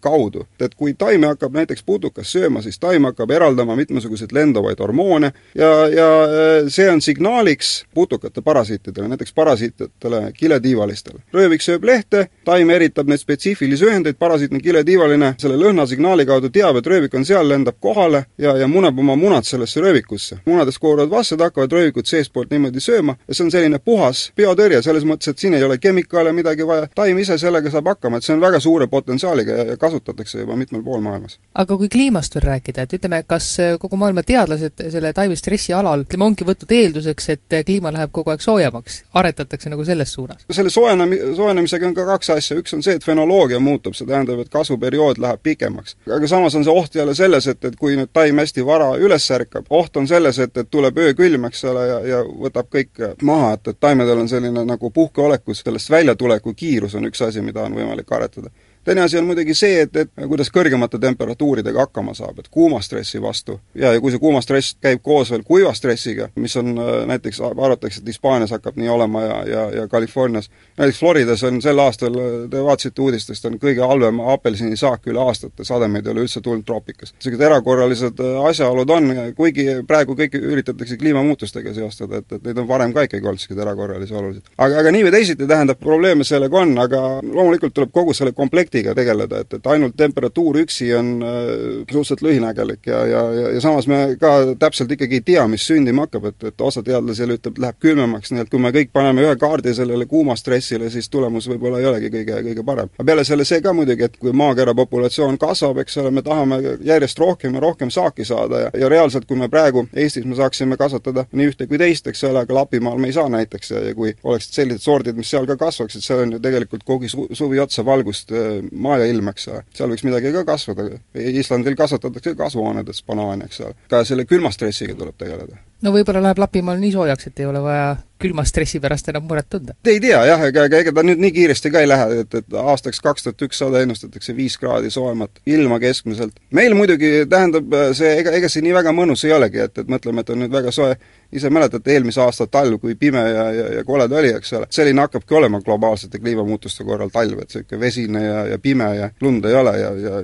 [0.00, 0.46] kaudu.
[0.60, 5.70] et kui taime hakkab näiteks putukas sööma, siis taim hakkab eraldama mitmesuguseid lenduvaid hormoone ja,
[5.88, 11.20] ja äh, see on signaaliks putukate parasiitidele, näiteks parasiitidele kiletiivalistele.
[11.32, 16.78] röövik sööb lehte, taim eritab neid spetsiifilisi ühendeid, parasiitne kile ületiivaline selle lõhnasignaali kaudu teab,
[16.80, 20.40] et röövik on seal, lendab kohale ja, ja muneb oma munad sellesse röövikusse.
[20.46, 25.04] munadest kooruvad vastsed, hakkavad röövikut seestpoolt niimoodi sööma ja see on selline puhas biotõrje, selles
[25.04, 28.34] mõttes, et siin ei ole kemikaale midagi vaja, taim ise sellega saab hakkama, et see
[28.34, 31.38] on väga suure potentsiaaliga ja, ja kasutatakse juba mitmel pool maailmas.
[31.54, 36.24] aga kui kliimast veel rääkida, et ütleme, kas kogu maailma teadlased selle taimestressi alal, ütleme,
[36.30, 40.46] ongi võtnud eelduseks, et kliima läheb kogu aeg soojemaks, aretatakse nagu selles suunas?
[40.50, 44.40] selle soojenemi-, soojenemisega on ka kaks asja, üks on see, et fenoloogia muutub, see tähendab,
[44.40, 45.96] et kasvuperiood läheb pikemaks.
[46.16, 49.30] aga samas on see oht jälle selles, et, et kui nüüd taim hästi vara üles
[49.30, 53.54] ärkab, oht on selles, et, et tuleb öökülm, eks ole, ja, ja võtab kõik maha,
[53.58, 57.74] et, et taimedel on selline nagu puhkeolekus, sellest väljatuleku kiirus on üks asi, mida on
[57.74, 58.50] võimalik aretada
[58.90, 63.20] teine asi on muidugi see, et, et kuidas kõrgemate temperatuuridega hakkama saab, et kuuma stressi
[63.22, 63.60] vastu.
[63.74, 67.38] ja, ja kui see kuuma stress käib koos veel kuiva stressiga, mis on äh, näiteks,
[67.40, 72.18] arvatakse, et Hispaanias hakkab nii olema ja, ja, ja Californias, näiteks Floridas on sel aastal,
[72.50, 77.14] te vaatasite uudistest, on kõige halvem apelsinisaak üle aastate, sademeid ei ole üldse tulnud troopikas.
[77.14, 82.68] niisugused erakorralised äh, asjaolud on, kuigi praegu kõike üritatakse kliimamuutustega seostada, et, et neid on
[82.68, 84.50] varem ka ikkagi olnud, niisuguseid erakorralisi olusid.
[84.58, 88.79] aga, aga nii või teisiti, tähendab, probleeme sellega on, aga loomulikult tuleb kogu selle komplekti
[88.80, 93.60] efektiga tegeleda, et, et ainult temperatuur üksi on äh, suhteliselt lühinägelik ja, ja, ja, ja
[93.60, 97.36] samas me ka täpselt ikkagi ei tea, mis sündima hakkab, et, et osa teadlasi jälle
[97.38, 101.08] ütleb, et läheb külmemaks, nii et kui me kõik paneme ühe kaardi sellele kuumastressile, siis
[101.10, 102.90] tulemus võib-olla ei olegi kõige, kõige parem.
[102.96, 106.60] aga peale selle see ka muidugi, et kui maakera populatsioon kasvab, eks ole, me tahame
[106.86, 110.76] järjest rohkem ja rohkem saaki saada ja, ja reaalselt, kui me praegu Eestis me saaksime
[110.80, 113.94] kasvatada nii ühte kui teist, eks ole, aga Lapimaal me ei saa näiteks ja, ja
[113.94, 117.58] kui oleksid sellised sordid, mis seal ka kasvaksid, seal on ju tegelikult kogu su suvi
[117.58, 120.86] otsa valgust äh, maailm, eks ole, seal võiks midagi ka kasvada.
[121.14, 123.76] Islandil kasvatatakse kasvuhoonedes banaane, eks ole.
[123.90, 125.60] ka selle külmastressiga tuleb tegeleda.
[125.82, 127.90] No võib-olla läheb Lapimaal nii soojaks, et ei ole vaja
[128.20, 129.74] külma stressi pärast enam muret tunda?
[129.88, 132.56] ei tea jah, ega, ega, ega ta nüüd nii kiiresti ka ei lähe, et, et
[132.62, 136.40] aastaks kaks tuhat ükssada ennustatakse viis kraadi soojemat ilma keskmiselt.
[136.56, 140.24] meil muidugi tähendab see, ega, ega see nii väga mõnus ei olegi, et, et mõtleme,
[140.24, 140.96] et on nüüd väga soe,
[141.32, 144.68] ise mäletate eelmise aasta talv, kui pime ja, ja, ja kole ta oli, eks ole,
[144.74, 149.48] selline hakkabki olema globaalsete kliimamuutuste korral talv, et niisugune vesine ja, ja pime ja lund
[149.48, 150.20] ei ole ja, ja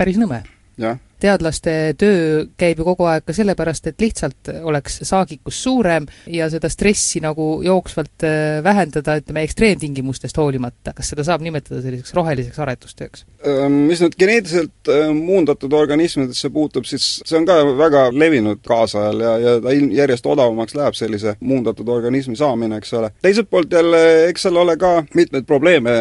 [0.00, 0.42] päris nõme.
[0.80, 6.48] jah teadlaste töö käib ju kogu aeg ka sellepärast, et lihtsalt oleks saagikus suurem ja
[6.52, 10.94] seda stressi nagu jooksvalt äh, vähendada, ütleme, ekstreemtingimustest hoolimata.
[10.96, 13.24] kas seda saab nimetada selliseks roheliseks aretustööks?
[13.70, 19.36] Mis nüüd geneetiliselt äh, muundatud organismidesse puutub, siis see on ka väga levinud kaasajal ja,
[19.38, 23.12] ja ta järjest odavamaks läheb sellise muundatud organismi saamine, eks ole.
[23.22, 25.96] teiselt poolt jälle, eks seal ole ka mitmeid probleeme,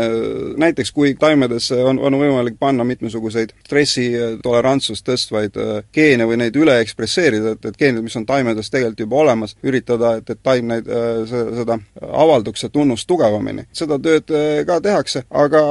[0.58, 6.78] näiteks kui taimedesse on, on võimalik panna mitmesuguseid stressitolerantsust tõstvaid äh, geene või neid üle
[6.84, 10.90] ekspresseerida, et, et geenid, mis on taimedes tegelikult juba olemas, üritada, et, et taim neid,
[10.90, 13.68] äh, seda avalduks, see tunnus tugevamini.
[13.76, 15.64] seda tööd äh, ka tehakse, aga,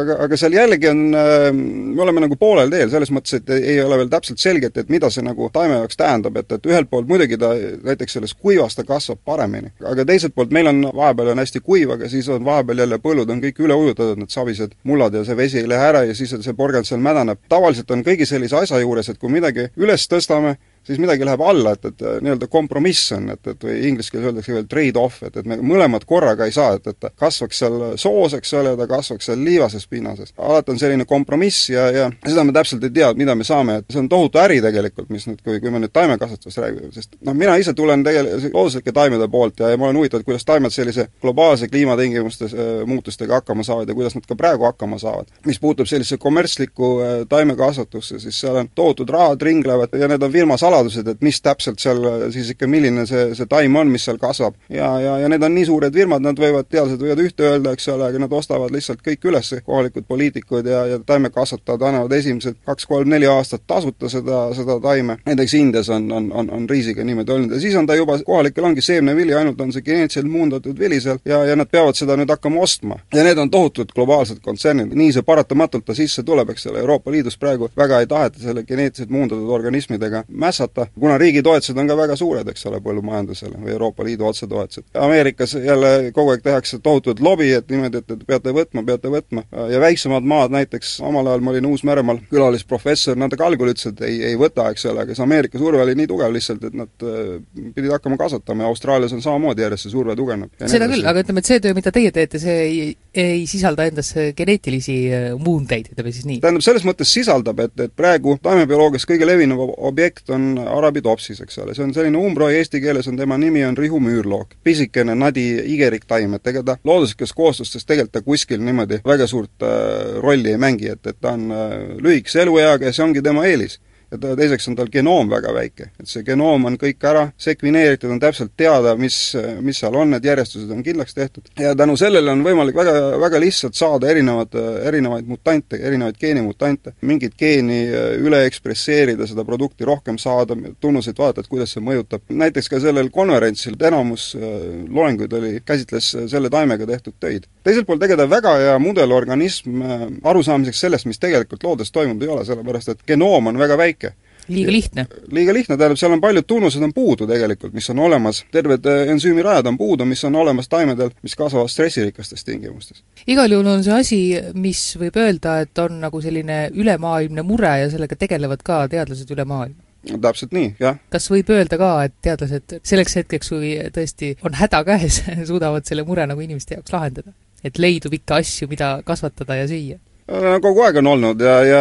[0.00, 4.00] aga, aga seal jällegi on, me oleme nagu poolel teel, selles mõttes, et ei ole
[4.02, 7.38] veel täpselt selget, et mida see nagu taime jaoks tähendab, et, et ühelt poolt muidugi
[7.40, 7.52] ta
[7.86, 11.94] näiteks selles kuivas ta kasvab paremini, aga teiselt poolt meil on, vahepeal on hästi kuiv,
[11.96, 15.38] aga siis on vahepeal jälle põllud on kõik üle ujutatud, need savised mullad ja see
[15.38, 17.40] vesi ei lähe ära ja siis see porgand seal mädaneb.
[17.48, 21.74] tavaliselt on kõigi sellise asja juures, et kui midagi üles tõstame, siis midagi läheb alla,
[21.76, 25.48] et, et nii-öelda kompromiss on, et, et või inglise keeles öeldakse veel trade-off, et, et
[25.48, 29.42] me mõlemad korraga ei saa, et, et kasvaks seal soos, eks ole, ta kasvaks seal
[29.42, 30.34] liivases pinnases.
[30.38, 33.90] alati on selline kompromiss ja, ja seda me täpselt ei tea, mida me saame, et
[33.92, 37.36] see on tohutu äri tegelikult, mis nüüd, kui, kui me nüüd taimekasvatusest räägime, sest noh,
[37.36, 41.08] mina ise tulen tegelikult looduslike taimede poolt ja, ja ma olen huvitatud, kuidas taimed sellise
[41.22, 45.26] globaalse kliimatingimustes äh, muutustega hakkama saavad ja kuidas nad ka praegu hakkama saavad.
[45.46, 50.32] mis puutub sellisesse kommertslikku äh, taimekasvatusse, siis seal on tohutud rahad ringlevad ja need on
[50.32, 52.02] firma saladused, saladused, et mis täpselt seal
[52.34, 54.54] siis ikka, milline see, see taim on, mis seal kasvab.
[54.68, 57.88] ja, ja, ja need on nii suured firmad, nad võivad, teadlased võivad ühte öelda, eks
[57.92, 63.28] ole, aga nad ostavad lihtsalt kõik üles, kohalikud poliitikud ja, ja taimekasvatajad annavad esimesed kaks-kolm-neli
[63.30, 65.18] aastat tasuta seda, seda taime.
[65.26, 68.64] näiteks Indias on, on, on, on riisiga niimoodi olnud ja siis on ta juba, kohalikel
[68.64, 72.30] ongi seemnevili, ainult on see geneetiliselt muundatud vili seal ja, ja nad peavad seda nüüd
[72.32, 73.00] hakkama ostma.
[73.14, 77.12] ja need on tohutud globaalsed kontsernid, nii see paratamatult ta sisse tuleb, eks ole, Euroopa
[77.14, 81.88] Liidus praegu väga ei taheta selle geneetiliselt muundatud organismidega mässata, mässata, kuna riigi toetused on
[81.88, 84.84] ka väga suured, eks ole, põllumajandusele või Euroopa Liidu otsetoetused.
[84.94, 89.44] Ameerikas jälle kogu aeg tehakse tohutut lobi, et niimoodi, et, et peate võtma, peate võtma,
[89.70, 94.20] ja väiksemad maad, näiteks omal ajal ma olin Uus-Meremaal külalisprofessor, nad algul ütlesid, et ei,
[94.32, 97.36] ei võta, eks ole, aga see Ameerika surve oli nii tugev lihtsalt, et nad äh,
[97.74, 100.52] pidid hakkama kasvatama ja Austraalias on samamoodi järjest see surve tugevneb.
[100.66, 104.12] seda küll, aga ütleme, et see töö, mida teie teete, see ei, ei sisalda endas
[104.36, 106.40] geneetilisi äh, muundeid, ütleme siis nii?
[106.44, 111.58] tähendab, selles mõttes sisaldab, et, et praegu taimebioloogias kõige levinum objekt on on arabidopsis, eks
[111.62, 114.56] ole, see on selline umbroi, eesti keeles on tema nimi on Rihu müürlook.
[114.64, 119.62] pisikene nadi igerik taim, et ega ta looduslikes kooslustes tegelikult ta kuskil niimoodi väga suurt
[119.62, 123.46] äh, rolli ei mängi, et, et ta on äh, lühikese elueaga ja see ongi tema
[123.46, 123.80] eelis
[124.16, 125.90] ja ta, teiseks on tal genoom väga väike.
[126.00, 129.18] et see genoom on kõik ära sekvineeritud, on täpselt teada, mis,
[129.64, 131.50] mis seal on, need järjestused on kindlaks tehtud.
[131.58, 134.54] ja tänu sellele on võimalik väga, väga lihtsalt saada erinevad,
[134.88, 136.96] erinevaid mutante, erinevaid geenimutante.
[137.00, 137.84] mingit geeni
[138.26, 142.22] üle ekspresseerida, seda produkti rohkem saada, tunnuseid vaadata, et kuidas see mõjutab.
[142.28, 144.42] näiteks ka sellel konverentsil enamus äh,
[144.88, 147.46] loenguid oli, käsitles selle taimega tehtud töid.
[147.64, 152.44] teiselt poolt tegelikult väga hea mudelorganism äh, arusaamiseks sellest, mis tegelikult loodes toimub, ei ole,
[152.44, 154.05] sellepärast et genoom on väga väike.
[154.48, 155.06] Liiga lihtne?
[155.32, 159.12] liiga lihtne, tähendab, seal on paljud tunnused on puudu tegelikult, mis on olemas, terved äh,
[159.14, 163.02] ensüümirajad on puudu, mis on olemas taimedel, mis kasvavad stressirikastes tingimustes.
[163.26, 164.20] igal juhul on see asi,
[164.54, 169.44] mis võib öelda, et on nagu selline ülemaailmne mure ja sellega tegelevad ka teadlased üle
[169.48, 170.98] maailma no täpselt nii, jah.
[171.12, 176.06] kas võib öelda ka, et teadlased selleks hetkeks, kui tõesti on häda käes suudavad selle
[176.06, 177.34] mure nagu inimeste jaoks lahendada?
[177.64, 179.98] et leidub ikka asju, mida kasvatada ja süüa?
[180.26, 181.80] Kogu aeg on olnud ja, ja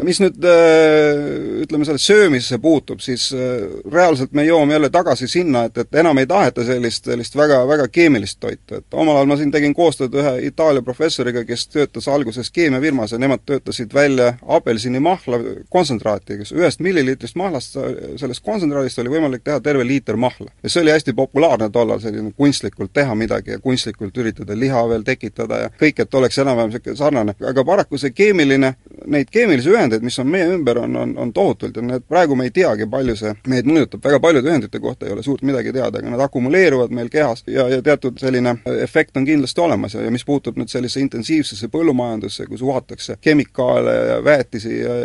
[0.00, 1.18] mis nüüd äh,
[1.60, 6.16] ütleme, selle söömisesse puutub, siis äh, reaalselt me jõuame jälle tagasi sinna, et, et enam
[6.16, 10.16] ei taheta sellist, sellist väga, väga keemilist toitu, et omal ajal ma siin tegin koostööd
[10.16, 16.80] ühe Itaalia professoriga, kes töötas alguses keemiafirmas ja nemad töötasid välja apelsinimahla kontsentraati, kes ühest
[16.80, 17.76] milliliitrist mahlast,
[18.16, 20.48] sellest kontsentraadist oli võimalik teha terve liiter mahla.
[20.62, 25.04] ja see oli hästi populaarne tollal, selline kunstlikult teha midagi ja kunstlikult üritada liha veel
[25.04, 28.74] tekitada ja kõik, et oleks enam-vähem niisugune sarnane, aga paraku paraku see keemiline,
[29.10, 32.46] neid keemilisi ühendeid, mis on meie ümber, on, on, on tohutult ja need, praegu me
[32.46, 35.98] ei teagi, palju see meid mõjutab, väga paljude ühendite kohta ei ole suurt midagi teada,
[35.98, 40.12] aga nad akumuleeruvad meil kehas ja, ja teatud selline efekt on kindlasti olemas ja, ja
[40.14, 44.96] mis puutub nüüd sellisesse intensiivsesse põllumajandusse, kus uhatakse kemikaale ja väetisi ja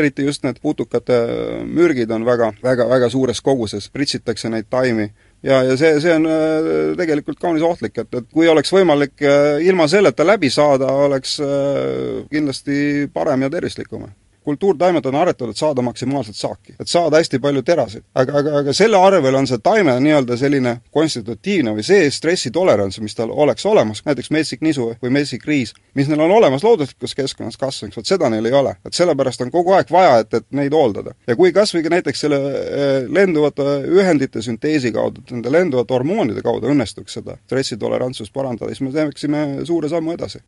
[0.00, 1.20] eriti just need putukate
[1.68, 5.10] mürgid on väga, väga, väga suures koguses, pritsitakse neid taimi
[5.44, 9.62] ja, ja see, see on äh, tegelikult kaunis ohtlik, et, et kui oleks võimalik äh,
[9.68, 14.08] ilma selleta läbi saada, oleks äh, kindlasti parem ja tervislikum
[14.44, 18.04] kultuurtaimed on aretatud, et saada maksimaalselt saaki, et saada hästi palju teraseid.
[18.14, 23.16] aga, aga, aga selle arvel on see taime nii-öelda selline konstitutiivne või see stressitolerants, mis
[23.16, 27.56] tal oleks olemas, näiteks metsik nisu või metsik riis, mis neil on olemas looduslikus keskkonnas
[27.60, 28.76] kasvamiseks, vot seda neil ei ole.
[28.84, 31.14] et sellepärast on kogu aeg vaja, et, et neid hooldada.
[31.26, 36.42] ja kui kas või ka näiteks selle eh, lenduvate ühendite sünteesi kaudu, nende lenduvate hormoonide
[36.42, 40.44] kaudu õnnestuks seda stressitolerantsust parandada, siis me teeksime suure sammu edasi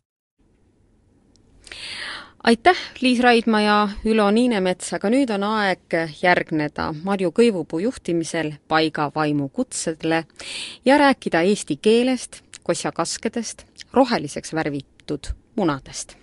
[2.43, 9.09] aitäh, Liis Raidma ja Ülo Niinemets, aga nüüd on aeg järgneda Marju Kõivupuu juhtimisel paiga
[9.15, 10.23] vaimu kutsele
[10.85, 16.17] ja rääkida eesti keelest, kossakaskedest, roheliseks värvitud munadest.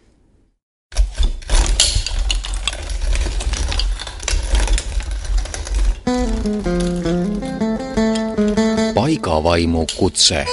[8.95, 10.47] paigavaimu kutse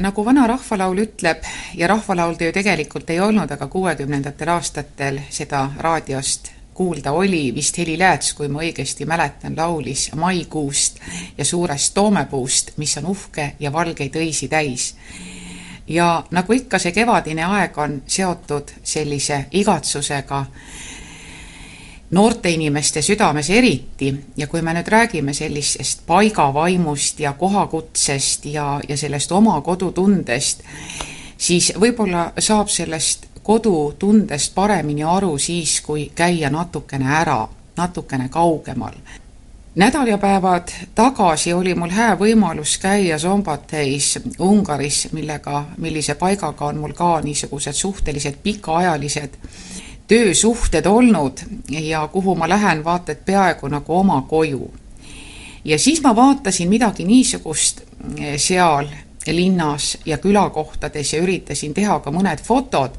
[0.00, 5.70] nagu vana rahvalaul ütleb ja rahvalaul ta ju tegelikult ei olnud, aga kuuekümnendatel aastatel seda
[5.78, 11.00] raadiost kuulda oli, vist Heli Lääts, kui ma õigesti mäletan, laulis maikuust
[11.38, 14.94] ja suurest toomepuust, mis on uhke ja valgeid õisi täis.
[15.88, 20.44] ja nagu ikka, see kevadine aeg on seotud sellise igatsusega
[22.10, 28.96] noorte inimeste südames eriti ja kui me nüüd räägime sellisest paigavaimust ja kohakutsest ja, ja
[28.96, 30.62] sellest oma kodutundest,
[31.38, 38.94] siis võib-olla saab sellest kodutundest paremini aru siis, kui käia natukene ära, natukene kaugemal.
[39.74, 47.20] nädalapäevad tagasi oli mul hää võimalus käia Zombateis Ungaris, millega, millise paigaga on mul ka
[47.20, 49.30] niisugused suhteliselt pikaajalised
[50.08, 51.40] töösuhted olnud
[51.70, 54.70] ja kuhu ma lähen vaata et peaaegu nagu oma koju.
[55.64, 57.80] ja siis ma vaatasin midagi niisugust
[58.18, 58.86] eh, seal
[59.26, 62.94] linnas ja külakohtades ja üritasin teha ka mõned fotod,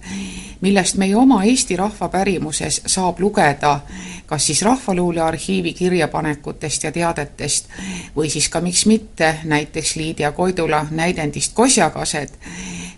[0.62, 3.80] millest meie oma Eesti rahva pärimuses saab lugeda
[4.28, 7.70] kas siis Rahvaluule arhiivi kirjapanekutest ja teadetest
[8.16, 12.36] või siis ka miks mitte näiteks Liidia Koidula näidendist Kosjakased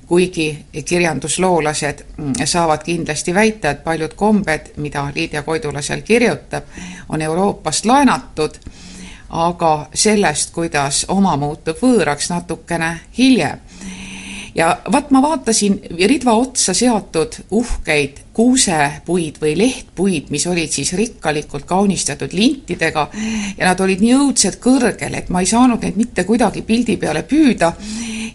[0.10, 6.64] kuigi kirjandusloolased mm, saavad kindlasti väita, et paljud kombed, mida Liidia Koidula seal kirjutab,
[7.10, 8.58] on Euroopast laenatud,
[9.30, 13.62] aga sellest, kuidas oma muutub võõraks natukene hiljem
[14.60, 21.66] ja vaat ma vaatasin ridva otsa seatud uhkeid kuusepuid või lehtpuid, mis olid siis rikkalikult
[21.68, 23.08] kaunistatud lintidega
[23.58, 27.24] ja nad olid nii õudselt kõrgel, et ma ei saanud neid mitte kuidagi pildi peale
[27.28, 27.74] püüda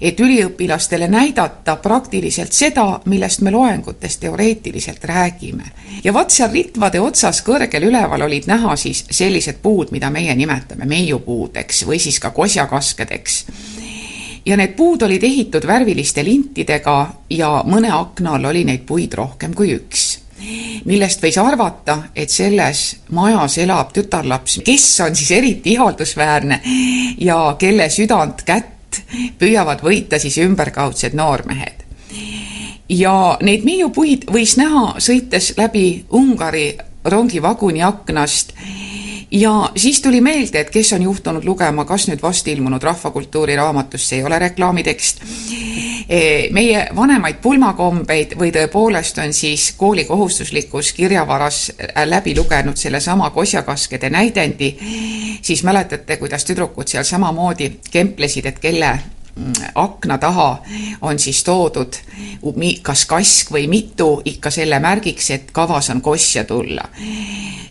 [0.01, 5.71] et üliõpilastele näidata praktiliselt seda, millest me loengutes teoreetiliselt räägime.
[6.05, 10.85] ja vot seal ritvade otsas kõrgel üleval olid näha siis sellised puud, mida meie nimetame
[10.85, 13.45] meiupuudeks või siis ka kosjakaskedeks
[14.47, 16.99] ja need puud olid ehitud värviliste lintidega
[17.31, 20.25] ja mõne akna all oli neid puid rohkem kui üks
[20.85, 22.81] millest võis arvata, et selles
[23.15, 26.61] majas elab tütarlaps, kes on siis eriti ihaldusväärne
[27.23, 29.01] ja kelle südant, kätt
[29.39, 31.85] püüavad võita siis ümberkaudsed noormehed.
[32.89, 38.53] ja neid meiupuid võis näha, sõites läbi Ungari rongivaguni aknast
[39.31, 44.09] ja siis tuli meelde, et kes on juhtunud lugema, kas nüüd vast ilmunud Rahvakultuuri raamatust,
[44.09, 45.23] see ei ole reklaamitekst,
[46.09, 46.21] e,
[46.53, 51.73] meie vanemaid pulmakombeid või tõepoolest on siis kooli kohustuslikus kirjavaras
[52.07, 54.75] läbi lugenud sellesama kosjakaskede näidendi,
[55.43, 58.99] siis mäletate, kuidas tüdrukud seal samamoodi kemplesid, et kelle
[59.75, 60.63] akna taha
[61.01, 61.97] on siis toodud
[62.83, 66.89] kas kask või mitu ikka selle märgiks, et kavas on kosja tulla.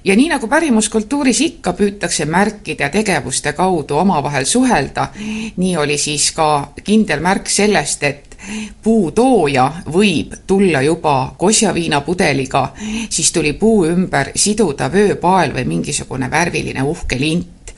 [0.04, 5.08] ja nii nagu pärimuskultuuris ikka püütakse märkide ja tegevuste kaudu omavahel suhelda,
[5.58, 8.38] nii oli siis ka kindel märk sellest, et
[8.84, 12.74] puutooja võib tulla juba kosjaviinapudeliga,
[13.10, 17.74] siis tuli puu ümber siduda vööpael või mingisugune värviline uhke lint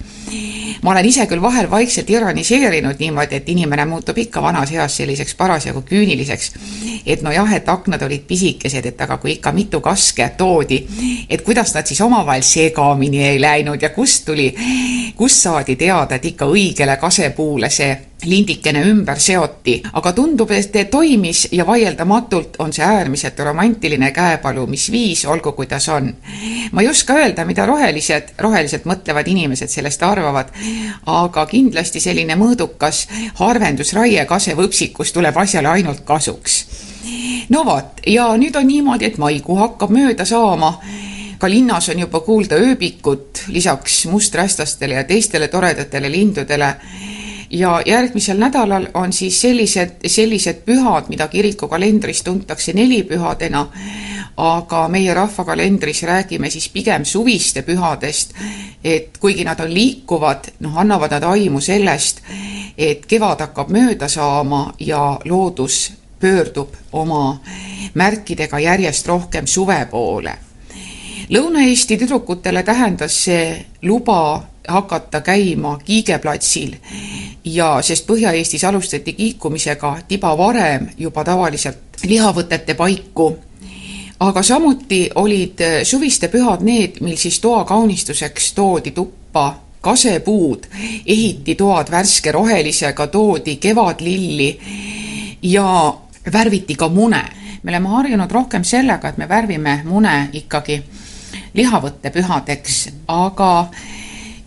[0.81, 5.35] ma olen ise küll vahel vaikselt ironiseerinud niimoodi, et inimene muutub ikka vanas eas selliseks
[5.35, 6.51] parasjagu küüniliseks.
[7.05, 10.81] et nojah, et aknad olid pisikesed, et aga kui ikka mitu kaske toodi,
[11.29, 14.53] et kuidas nad siis omavahel segamini ei läinud ja kust tuli,
[15.15, 17.93] kust saadi teada, et ikka õigele kasepuule see
[18.25, 25.51] lindikene ümber seoti, aga tundub, et toimis ja vaieldamatult on see äärmiselt romantiline käepalumisviis, olgu
[25.51, 26.13] kuidas on.
[26.71, 30.14] ma ei oska öelda, mida rohelised, roheliselt mõtlevad inimesed sellest arvavad,
[31.05, 33.07] aga kindlasti selline mõõdukas
[33.39, 36.65] harvendusraie kasevõpsikus tuleb asjale ainult kasuks.
[37.49, 40.79] no vot, ja nüüd on niimoodi, et maikuu hakkab mööda saama.
[41.37, 46.75] Ka linnas on juba kuulda ööbikut lisaks musträstastele ja teistele toredatele lindudele.
[47.49, 53.67] Ja järgmisel nädalal on siis sellised, sellised pühad, mida kirikukalendris tuntakse nelipühadena,
[54.37, 58.33] aga meie rahvakalendris räägime siis pigem suviste pühadest,
[58.83, 62.21] et kuigi nad on liikuvad, noh, annavad nad aimu sellest,
[62.77, 67.39] et kevad hakkab mööda saama ja loodus pöördub oma
[67.93, 70.35] märkidega järjest rohkem suve poole.
[71.29, 76.75] Lõuna-Eesti tüdrukutele tähendas see luba hakata käima Kiigeplatsil
[77.45, 83.37] ja sest Põhja-Eestis alustati kiikumisega tiba varem juba tavaliselt lihavõtete paiku,
[84.19, 90.65] aga samuti olid suviste pühad need, mil siis toa kaunistuseks toodi tuppa kasepuud,
[91.05, 94.49] ehiti toad värske rohelisega, toodi kevadlilli
[95.41, 95.93] ja
[96.33, 97.23] värviti ka mune.
[97.63, 100.83] me oleme harjunud rohkem sellega, et me värvime mune ikkagi
[101.53, 103.67] lihavõttepühadeks, aga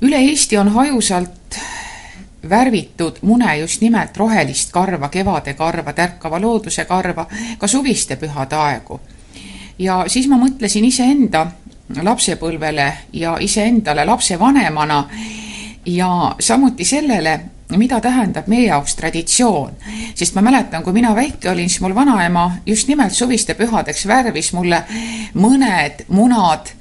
[0.00, 1.58] üle Eesti on hajusalt
[2.50, 7.26] värvitud mune just nimelt rohelist karva, kevade karva, tärkava looduse karva,
[7.58, 9.00] ka suviste pühade aegu.
[9.79, 11.47] Ja siis ma mõtlesin iseenda
[12.03, 15.05] lapsepõlvele ja iseendale lapsevanemana
[15.87, 17.41] ja samuti sellele,
[17.76, 19.72] mida tähendab meie jaoks traditsioon.
[20.14, 24.53] sest ma mäletan, kui mina väike olin, siis mul vanaema just nimelt suviste pühadeks värvis
[24.53, 24.83] mulle
[25.35, 26.72] mõned munad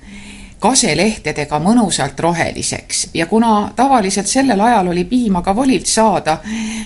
[0.59, 6.39] kaselehtedega mõnusalt roheliseks ja kuna tavaliselt sellel ajal oli piima ka volilt saada,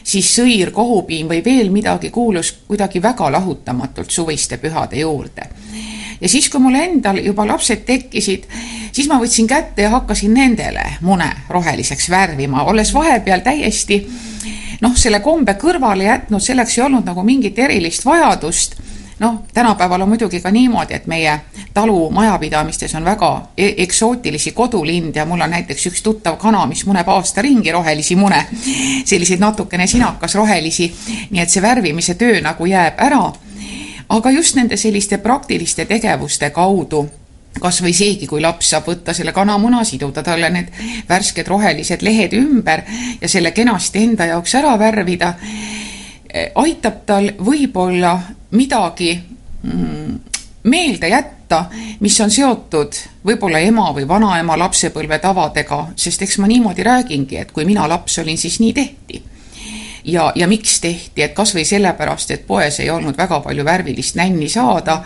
[0.03, 5.47] siis sõir, kohupiim või veel midagi kuulus kuidagi väga lahutamatult suviste pühade juurde.
[6.22, 8.47] ja siis, kui mul endal juba lapsed tekkisid,
[8.91, 14.05] siis ma võtsin kätte ja hakkasin nendele mune roheliseks värvima, olles vahepeal täiesti
[14.82, 18.80] noh, selle kombe kõrvale jätnud, selleks ei olnud nagu mingit erilist vajadust
[19.22, 21.39] noh, tänapäeval on muidugi ka niimoodi, et meie
[21.74, 27.07] talumajapidamistes on väga e eksootilisi kodulinde ja mul on näiteks üks tuttav kana, mis muneb
[27.09, 28.45] aasta ringi rohelisi mune,
[29.05, 30.89] selliseid natukene sinakas rohelisi,
[31.30, 33.32] nii et see värvimise töö nagu jääb ära.
[34.09, 37.09] aga just nende selliste praktiliste tegevuste kaudu
[37.59, 40.72] kas või seegi, kui laps saab võtta selle kanamuna, siduda talle need
[41.09, 42.82] värsked rohelised lehed ümber
[43.22, 45.34] ja selle kenasti enda jaoks ära värvida,
[46.55, 48.13] aitab tal võib-olla
[48.51, 49.13] midagi
[49.63, 50.19] mm,
[50.63, 51.65] meelde jätta,
[51.99, 57.51] mis on seotud võib-olla ema või vanaema lapsepõlve tavadega, sest eks ma niimoodi räägingi, et
[57.51, 59.23] kui mina laps olin, siis nii tehti.
[60.05, 64.15] ja, ja miks tehti, et kas või sellepärast, et poes ei olnud väga palju värvilist
[64.15, 65.01] nänni saada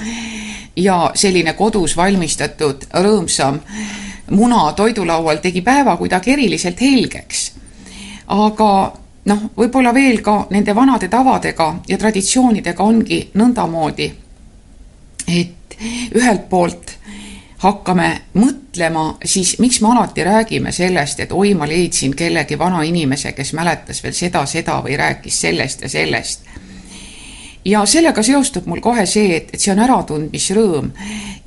[0.75, 3.59] ja selline kodus valmistatud rõõmsam
[4.31, 7.51] muna toidulaual tegi päeva kuidagi eriliselt helgeks.
[8.27, 8.93] aga
[9.25, 14.11] noh, võib-olla veel ka nende vanade tavadega ja traditsioonidega ongi nõndamoodi,
[15.27, 15.77] et
[16.15, 16.95] ühelt poolt
[17.65, 23.31] hakkame mõtlema, siis miks me alati räägime sellest, et oi, ma leidsin kellegi vana inimese,
[23.33, 26.45] kes mäletas veel seda, seda või rääkis sellest ja sellest.
[27.65, 30.91] Ja sellega seostub mul kohe see, et, et see on äratundmisrõõm,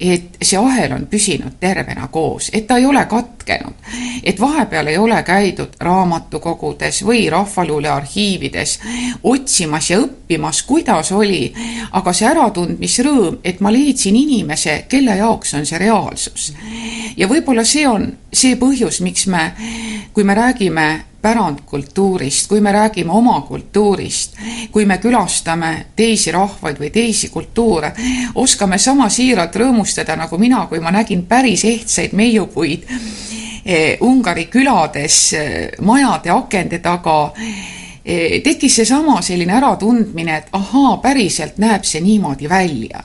[0.01, 3.75] et see ahel on püsinud tervena koos, et ta ei ole katkenud.
[4.23, 8.79] et vahepeal ei ole käidud raamatukogudes või Rahvaluule arhiivides
[9.23, 11.53] otsimas ja õppimas, kuidas oli,
[11.93, 16.53] aga see äratundmisrõõm, et ma leidsin inimese, kelle jaoks on see reaalsus.
[17.17, 19.53] ja võib-olla see on see põhjus, miks me,
[20.13, 20.89] kui me räägime
[21.23, 24.37] pärandkultuurist, kui me räägime oma kultuurist,
[24.71, 27.93] kui me külastame teisi rahvaid või teisi kultuure,
[28.35, 32.85] oskame sama siiralt rõõmustada nagu mina, kui ma nägin päris ehtsaid meiupuid
[33.65, 41.59] eh, Ungari külades eh, majade akende taga eh, tekkis seesama selline äratundmine, et ahaa, päriselt
[41.59, 43.05] näeb see niimoodi välja.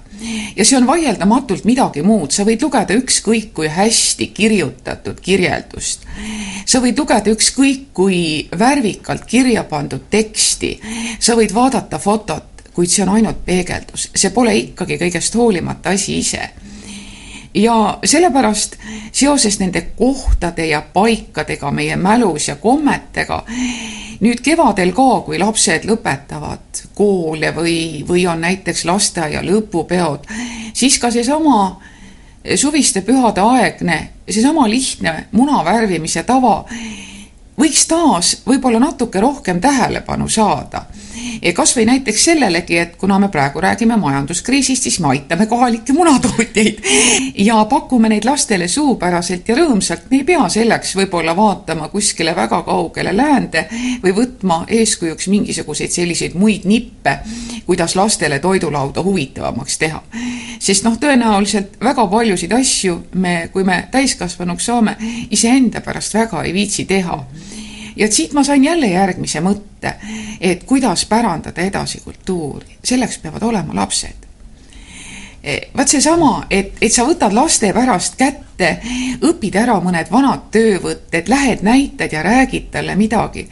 [0.56, 6.08] Ja see on vaieldamatult midagi muud, sa võid lugeda ükskõik kui hästi kirjutatud kirjeldust.
[6.66, 10.80] sa võid lugeda ükskõik kui värvikalt kirja pandud teksti,
[11.20, 16.18] sa võid vaadata fotot, kuid see on ainult peegeldus, see pole ikkagi kõigest hoolimata asi
[16.24, 16.50] ise
[17.54, 18.76] ja sellepärast
[19.12, 23.44] seoses nende kohtade ja paikadega meie mälus ja kommetega
[24.24, 27.78] nüüd kevadel ka, kui lapsed lõpetavad koole või,
[28.08, 30.30] või on näiteks lasteaia lõpupeod,
[30.74, 31.82] siis ka seesama
[32.56, 34.00] suviste pühade aegne,
[34.30, 36.62] seesama lihtne muna värvimise tava
[37.60, 40.86] võiks taas võib-olla natuke rohkem tähelepanu saada
[41.56, 46.82] kas või näiteks sellelegi, et kuna me praegu räägime majanduskriisist, siis me aitame kohalikke munatootjaid
[47.46, 50.10] ja pakume neid lastele suupäraselt ja rõõmsalt.
[50.10, 53.66] me ei pea selleks võib-olla vaatama kuskile väga kaugele läände
[54.04, 57.18] või võtma eeskujuks mingisuguseid selliseid muid nippe,
[57.66, 60.04] kuidas lastele toidulauda huvitavamaks teha.
[60.60, 64.96] sest noh, tõenäoliselt väga paljusid asju me, kui me täiskasvanuks saame,
[65.32, 67.24] iseenda pärast väga ei viitsi teha
[67.96, 69.96] ja siit ma sain jälle järgmise mõtte,
[70.42, 74.30] et kuidas pärandada edasi kultuuri, selleks peavad olema lapsed.
[75.44, 78.78] E, vaat seesama, et, et sa võtad laste pärast kätte,
[79.28, 83.48] õpid ära mõned vanad töövõtted, lähed näitad ja räägid talle midagi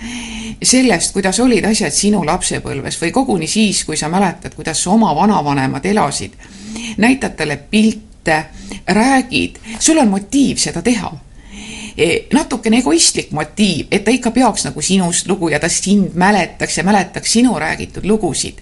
[0.63, 5.15] sellest, kuidas olid asjad sinu lapsepõlves või koguni siis, kui sa mäletad, kuidas su oma
[5.15, 6.31] vanavanemad elasid.
[6.97, 8.45] näitad talle pilte,
[8.87, 11.11] räägid, sul on motiiv seda teha
[12.33, 16.83] natukene egoistlik motiiv, et ta ikka peaks nagu sinust lugu ja ta sind mäletaks ja
[16.83, 18.61] mäletaks sinu räägitud lugusid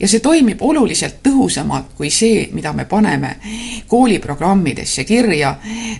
[0.00, 3.36] ja see toimib oluliselt tõhusamalt kui see, mida me paneme
[3.88, 5.54] kooliprogrammidesse kirja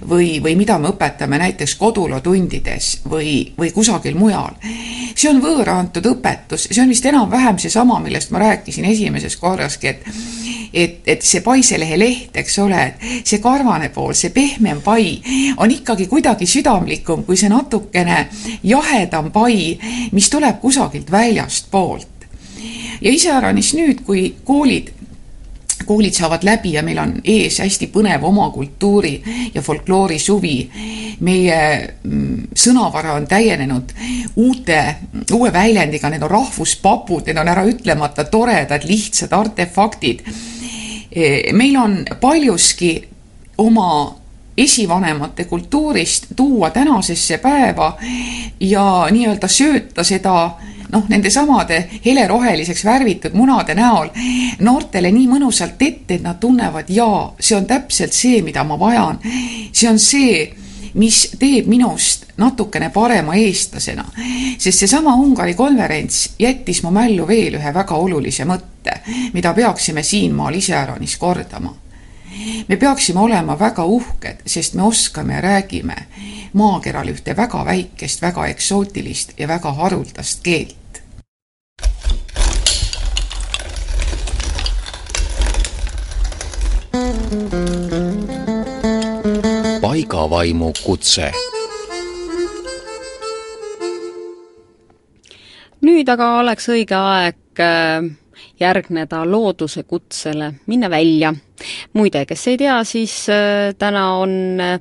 [0.09, 4.57] või, või mida me õpetame näiteks kodulootundides või, või kusagil mujal.
[5.15, 9.89] see on võõra antud õpetus, see on vist enam-vähem seesama, millest ma rääkisin esimeses korraski,
[9.89, 10.07] et
[10.75, 15.15] et, et see paiselehe leht, eks ole, et see karvane pool, see pehmem pai
[15.63, 18.25] on ikkagi kuidagi südamlikum kui see natukene
[18.67, 19.79] jahedam pai,
[20.13, 22.14] mis tuleb kusagilt väljastpoolt.
[23.01, 24.93] Ja iseäranis nüüd, kui koolid
[25.85, 30.71] koolid saavad läbi ja meil on ees hästi põnev oma kultuuri ja folkloori suvi.
[31.21, 31.59] meie
[32.03, 33.93] mm, sõnavara on täienenud
[34.37, 34.79] uute,
[35.33, 40.25] uue väljendiga, need on rahvuspapud, need on äraütlemata toredad, lihtsad artefaktid
[41.15, 43.09] Eh, meil on paljuski
[43.59, 44.15] oma
[44.57, 47.99] esivanemate kultuurist tuua tänasesse päeva
[48.61, 50.35] ja nii-öelda sööta seda
[50.95, 54.11] noh, nendesamade heleroheliseks värvitud munade näol
[54.61, 59.19] noortele nii mõnusalt ette, et nad tunnevad, jaa, see on täpselt see, mida ma vajan.
[59.73, 60.45] see on see,
[60.95, 64.05] mis teeb minust natukene parema eestlasena.
[64.59, 69.01] sest seesama Ungari konverents jättis mu mällu veel ühe väga olulise mõtte,
[69.33, 71.75] mida peaksime siinmaal iseäranis kordama.
[72.69, 75.97] me peaksime olema väga uhked, sest me oskame ja räägime
[76.55, 80.84] maakeral ühte väga väikest, väga eksootilist ja väga haruldast keelt.
[89.81, 91.33] Paigavaimu kutse
[95.85, 98.07] nüüd aga oleks õige aeg äh,
[98.61, 101.35] järgneda looduse kutsele, minna välja.
[101.93, 104.81] muide, kes ei tea, siis äh, täna on äh,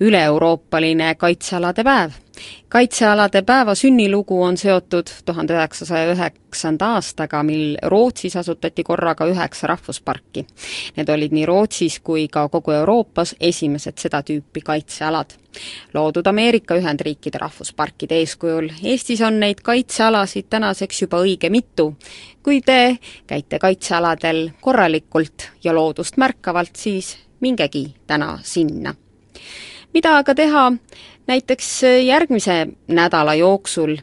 [0.00, 2.18] üle-euroopaline kaitsealade päev
[2.68, 10.46] kaitsealade päeva sünnilugu on seotud tuhande üheksasaja üheksanda aastaga, mil Rootsis asutati korraga üheksa rahvusparki.
[10.96, 15.36] Need olid nii Rootsis kui ka kogu Euroopas esimesed seda tüüpi kaitsealad.
[15.94, 21.94] loodud Ameerika Ühendriikide rahvusparkide eeskujul, Eestis on neid kaitsealasid tänaseks juba õige mitu.
[22.42, 28.94] kui te käite kaitsealadel korralikult ja loodust märkavalt, siis mingegi täna sinna
[29.94, 30.64] mida aga teha
[31.30, 33.96] näiteks äh, järgmise nädala jooksul.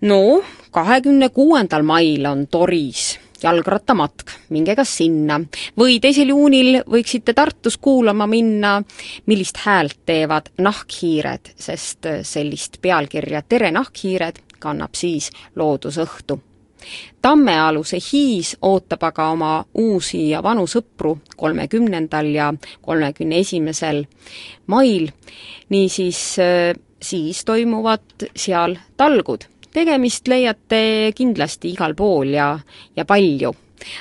[0.00, 5.40] no kahekümne kuuendal mail on Toris jalgrattamatk, minge kas sinna.
[5.78, 8.82] või teisel juunil võiksite Tartus kuulama minna,
[9.26, 16.40] millist häält teevad nahkhiired, sest äh, sellist pealkirja Tere nahkhiired kannab siis Loodusõhtu
[17.22, 22.52] Tammealuse Hiis ootab aga oma uusi ja vanu sõpru kolmekümnendal ja
[22.82, 24.04] kolmekümne esimesel
[24.66, 25.08] mail,
[25.68, 28.00] niisiis äh, siis toimuvad
[28.36, 29.44] seal talgud.
[29.72, 32.58] tegemist leiate kindlasti igal pool ja,
[32.96, 33.54] ja palju.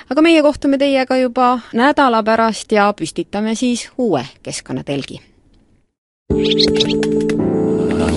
[0.10, 5.22] aga meie kohtume teiega juba nädala pärast ja püstitame siis uue keskkonnatelgi.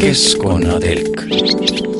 [0.01, 2.00] keskkonnatelk